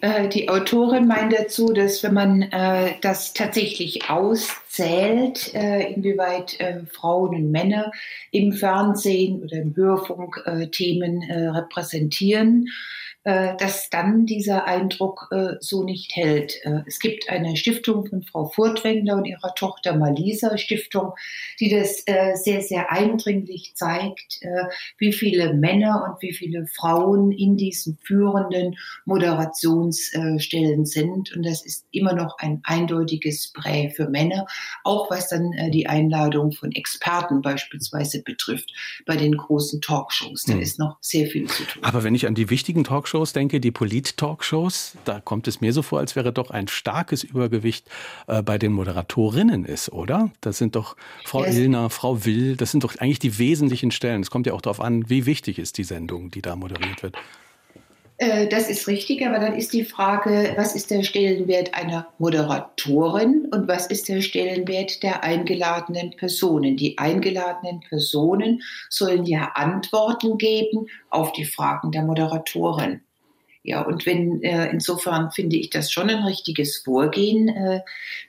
[0.00, 6.80] Äh, die Autorin meint dazu, dass wenn man äh, das tatsächlich auszählt, äh, inwieweit äh,
[6.90, 7.92] Frauen und Männer
[8.30, 12.68] im Fernsehen oder im Hörfunk äh, Themen äh, repräsentieren,
[13.24, 16.58] dass dann dieser Eindruck äh, so nicht hält.
[16.64, 21.12] Äh, es gibt eine Stiftung von Frau Furtwängler und ihrer Tochter Malisa Stiftung,
[21.58, 22.04] die das
[22.42, 24.40] sehr, sehr eindringlich zeigt,
[24.98, 31.34] wie viele Männer und wie viele Frauen in diesen führenden Moderationsstellen sind.
[31.34, 34.46] Und das ist immer noch ein eindeutiges Prä für Männer,
[34.84, 38.72] auch was dann die Einladung von Experten beispielsweise betrifft
[39.06, 40.44] bei den großen Talkshows.
[40.44, 40.60] Da hm.
[40.60, 41.82] ist noch sehr viel zu tun.
[41.84, 45.72] Aber wenn ich an die wichtigen Talkshows Talkshows denke, die Polit-Talkshows, da kommt es mir
[45.72, 47.90] so vor, als wäre doch ein starkes Übergewicht
[48.28, 50.30] äh, bei den Moderatorinnen ist, oder?
[50.40, 51.56] Das sind doch Frau yes.
[51.56, 54.22] Illner, Frau Will, das sind doch eigentlich die wesentlichen Stellen.
[54.22, 57.16] Es kommt ja auch darauf an, wie wichtig ist die Sendung, die da moderiert wird.
[58.20, 63.48] Äh, das ist richtig, aber dann ist die Frage, was ist der Stellenwert einer Moderatorin
[63.50, 66.76] und was ist der Stellenwert der eingeladenen Personen?
[66.76, 68.60] Die eingeladenen Personen
[68.90, 73.00] sollen ja Antworten geben auf die Fragen der Moderatorin.
[73.62, 77.80] Ja, und wenn äh, insofern finde ich das schon ein richtiges Vorgehen, äh,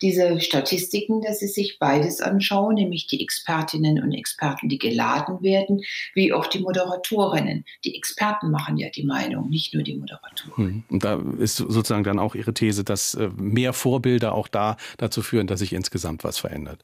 [0.02, 5.84] diese Statistiken, dass sie sich beides anschauen, nämlich die Expertinnen und Experten, die geladen werden,
[6.14, 7.64] wie auch die Moderatorinnen.
[7.86, 10.52] Die Experten machen ja die Meinung, nicht nur die Moderatoren.
[10.56, 10.84] Hm.
[10.90, 15.22] Und da ist sozusagen dann auch Ihre These, dass äh, mehr Vorbilder auch da dazu
[15.22, 16.84] führen, dass sich insgesamt was verändert.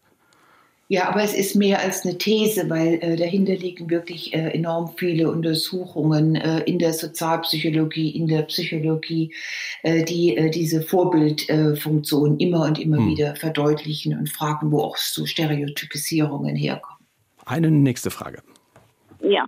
[0.89, 4.93] Ja, aber es ist mehr als eine These, weil äh, dahinter liegen wirklich äh, enorm
[4.95, 9.33] viele Untersuchungen äh, in der Sozialpsychologie, in der Psychologie,
[9.83, 13.09] äh, die äh, diese Vorbildfunktion immer und immer hm.
[13.09, 17.05] wieder verdeutlichen und fragen, wo auch so Stereotypisierungen herkommen.
[17.45, 18.41] Eine nächste Frage.
[19.21, 19.45] Ja,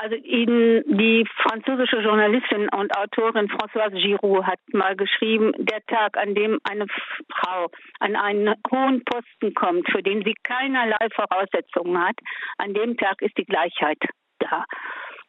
[0.00, 6.34] also in, die französische Journalistin und Autorin Françoise Giroud hat mal geschrieben, der Tag, an
[6.34, 6.86] dem eine
[7.34, 7.68] Frau
[7.98, 12.16] an einen hohen Posten kommt, für den sie keinerlei Voraussetzungen hat,
[12.58, 13.98] an dem Tag ist die Gleichheit
[14.38, 14.64] da.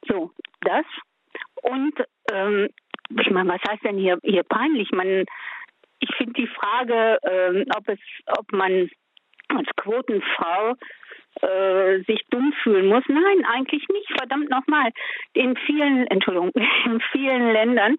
[0.07, 0.85] So, das.
[1.63, 1.93] Und
[2.31, 2.69] ähm,
[3.19, 4.91] ich meine, was heißt denn hier, hier peinlich?
[4.91, 5.25] Man,
[5.99, 7.99] ich finde die Frage, ähm, ob es,
[8.37, 8.89] ob man
[9.49, 10.75] als Quotenfrau
[11.41, 13.03] äh, sich dumm fühlen muss.
[13.07, 14.09] Nein, eigentlich nicht.
[14.17, 14.91] Verdammt nochmal.
[15.33, 16.51] In vielen, Entschuldigung,
[16.85, 17.95] in vielen Ländern,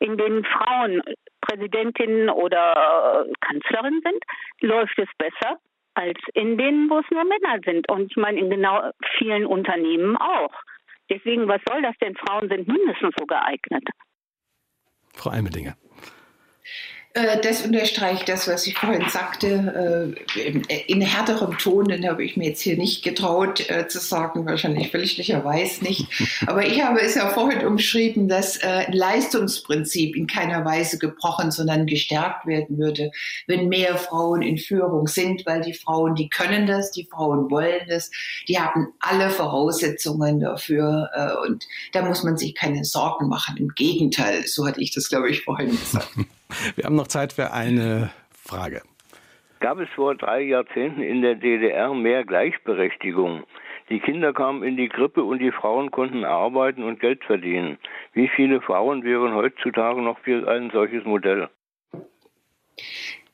[0.00, 1.02] in denen Frauen
[1.40, 4.24] Präsidentinnen oder Kanzlerin sind,
[4.60, 5.58] läuft es besser
[5.94, 7.88] als in denen, wo es nur Männer sind.
[7.90, 10.52] Und ich meine, in genau vielen Unternehmen auch.
[11.10, 12.16] Deswegen, was soll das denn?
[12.16, 13.88] Frauen sind mindestens so geeignet.
[15.12, 15.76] Frau Almedinger.
[17.14, 22.36] Äh, das unterstreicht das, was ich vorhin sagte, äh, in härterem Ton, den habe ich
[22.36, 26.08] mir jetzt hier nicht getraut äh, zu sagen, wahrscheinlich fälschlicherweise nicht.
[26.48, 31.86] Aber ich habe es ja vorhin umschrieben, dass ein Leistungsprinzip in keiner Weise gebrochen, sondern
[31.86, 33.12] gestärkt werden würde,
[33.46, 37.82] wenn mehr Frauen in Führung sind, weil die Frauen, die können das, die Frauen wollen
[37.88, 38.10] das,
[38.48, 41.10] die haben alle Voraussetzungen dafür
[41.46, 43.56] und da muss man sich keine Sorgen machen.
[43.56, 46.08] Im Gegenteil, so hatte ich das, glaube ich, vorhin gesagt.
[46.76, 48.82] Wir haben noch Zeit für eine Frage.
[49.60, 53.44] Gab es vor drei Jahrzehnten in der DDR mehr Gleichberechtigung?
[53.88, 57.78] Die Kinder kamen in die Krippe und die Frauen konnten arbeiten und Geld verdienen.
[58.12, 61.48] Wie viele Frauen wären heutzutage noch für ein solches Modell?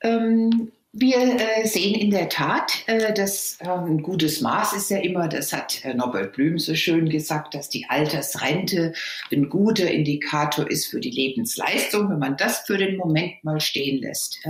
[0.02, 4.98] Ähm, wir äh, sehen in der Tat, äh, dass äh, ein gutes Maß ist ja
[4.98, 8.92] immer, das hat äh, Norbert Blüm so schön gesagt, dass die Altersrente
[9.30, 12.10] ein guter Indikator ist für die Lebensleistung.
[12.10, 14.40] Wenn man das für den Moment mal stehen lässt,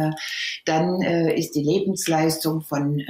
[0.64, 3.02] dann ist die Lebensleistung von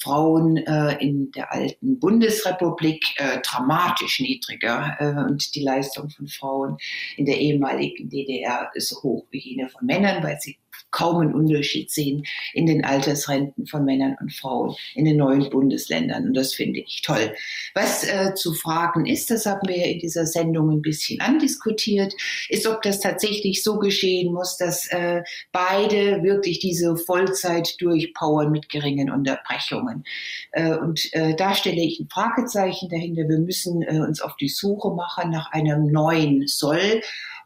[0.00, 3.04] Frauen in der alten Bundesrepublik
[3.42, 6.76] dramatisch niedriger und die Leistung von Frauen
[7.16, 10.56] in der ehemaligen DDR ist so hoch wie jene von Männern, weil sie
[10.92, 16.26] kaum einen Unterschied sehen in den Altersrenten von Männern und Frauen in den neuen Bundesländern.
[16.26, 17.34] Und das finde ich toll.
[17.74, 22.14] Was äh, zu fragen ist, das haben wir in dieser Sendung ein bisschen andiskutiert,
[22.48, 28.68] ist, ob das tatsächlich so geschehen muss, dass äh, beide wirklich diese Vollzeit durchpowern mit
[28.68, 30.04] geringen Unterbrechungen.
[30.52, 33.28] Äh, und äh, da stelle ich ein Fragezeichen dahinter.
[33.28, 37.00] Wir müssen äh, uns auf die Suche machen nach einem neuen Soll.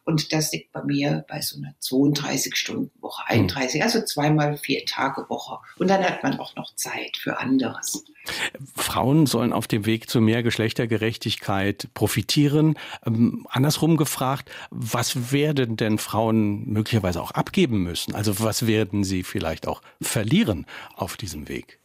[0.07, 5.59] Und das liegt bei mir bei so einer 32-Stunden-Woche, 31, also zweimal vier Tage Woche.
[5.79, 8.05] Und dann hat man auch noch Zeit für anderes.
[8.77, 12.79] Frauen sollen auf dem Weg zu mehr Geschlechtergerechtigkeit profitieren.
[13.05, 18.15] Ähm, andersrum gefragt, was werden denn Frauen möglicherweise auch abgeben müssen?
[18.15, 21.81] Also was werden sie vielleicht auch verlieren auf diesem Weg?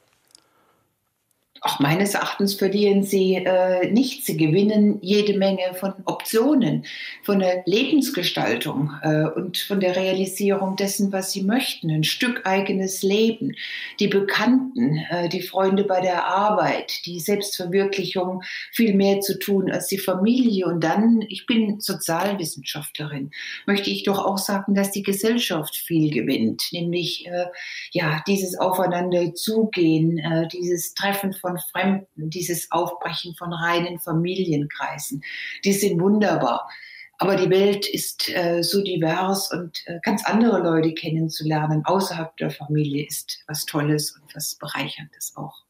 [1.64, 4.26] Auch meines Erachtens verlieren sie äh, nichts.
[4.26, 6.86] Sie gewinnen jede Menge von Optionen,
[7.22, 11.92] von der Lebensgestaltung äh, und von der Realisierung dessen, was sie möchten.
[11.92, 13.56] Ein Stück eigenes Leben,
[14.00, 18.42] die Bekannten, äh, die Freunde bei der Arbeit, die Selbstverwirklichung,
[18.72, 20.66] viel mehr zu tun als die Familie.
[20.66, 23.30] Und dann, ich bin Sozialwissenschaftlerin,
[23.68, 27.46] möchte ich doch auch sagen, dass die Gesellschaft viel gewinnt, nämlich äh,
[27.92, 35.24] ja dieses Aufeinander zugehen, äh, dieses Treffen von von Fremden, dieses Aufbrechen von reinen Familienkreisen,
[35.64, 36.70] die sind wunderbar.
[37.18, 42.50] Aber die Welt ist äh, so divers und äh, ganz andere Leute kennenzulernen außerhalb der
[42.50, 45.64] Familie ist was Tolles und was Bereicherndes auch.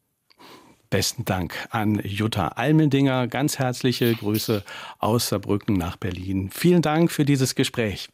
[0.89, 3.27] Besten Dank an Jutta Almendinger.
[3.27, 4.63] Ganz herzliche Grüße
[4.99, 6.49] aus Saarbrücken nach Berlin.
[6.53, 8.09] Vielen Dank für dieses Gespräch.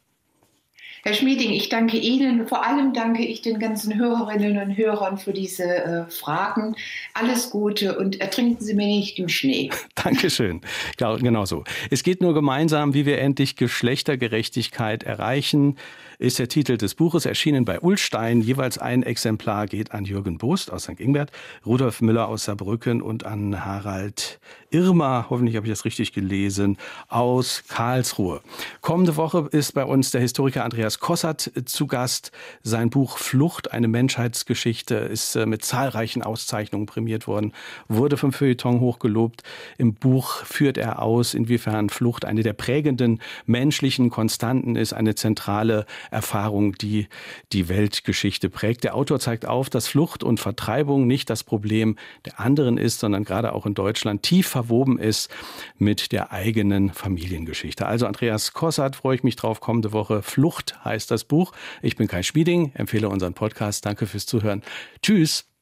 [1.02, 2.46] Herr Schmieding, ich danke Ihnen.
[2.48, 6.74] Vor allem danke ich den ganzen Hörerinnen und Hörern für diese äh, Fragen.
[7.14, 9.70] Alles Gute und ertrinken Sie mir nicht im Schnee.
[9.94, 10.60] Dankeschön.
[10.96, 11.64] Genau so.
[11.90, 15.76] Es geht nur gemeinsam, wie wir endlich Geschlechtergerechtigkeit erreichen
[16.18, 18.40] ist der Titel des Buches, erschienen bei Ullstein.
[18.40, 21.00] Jeweils ein Exemplar geht an Jürgen Bost aus St.
[21.00, 21.30] Ingbert,
[21.64, 24.40] Rudolf Müller aus Saarbrücken und an Harald
[24.70, 26.76] Irma, hoffentlich habe ich das richtig gelesen,
[27.08, 28.42] aus Karlsruhe.
[28.82, 32.32] Kommende Woche ist bei uns der Historiker Andreas Kossert zu Gast.
[32.62, 37.54] Sein Buch Flucht, eine Menschheitsgeschichte, ist äh, mit zahlreichen Auszeichnungen prämiert worden,
[37.88, 39.42] wurde vom Feuilleton hochgelobt.
[39.78, 45.86] Im Buch führt er aus, inwiefern Flucht eine der prägenden menschlichen Konstanten ist, eine zentrale
[46.10, 47.08] Erfahrung, die
[47.52, 48.84] die Weltgeschichte prägt.
[48.84, 53.24] Der Autor zeigt auf, dass Flucht und Vertreibung nicht das Problem der anderen ist, sondern
[53.24, 55.30] gerade auch in Deutschland tief verwoben ist
[55.76, 57.86] mit der eigenen Familiengeschichte.
[57.86, 60.22] Also Andreas Kossert, freue ich mich drauf, kommende Woche.
[60.22, 61.52] Flucht heißt das Buch.
[61.82, 63.84] Ich bin Kai Schmieding, empfehle unseren Podcast.
[63.86, 64.62] Danke fürs Zuhören.
[65.02, 65.48] Tschüss.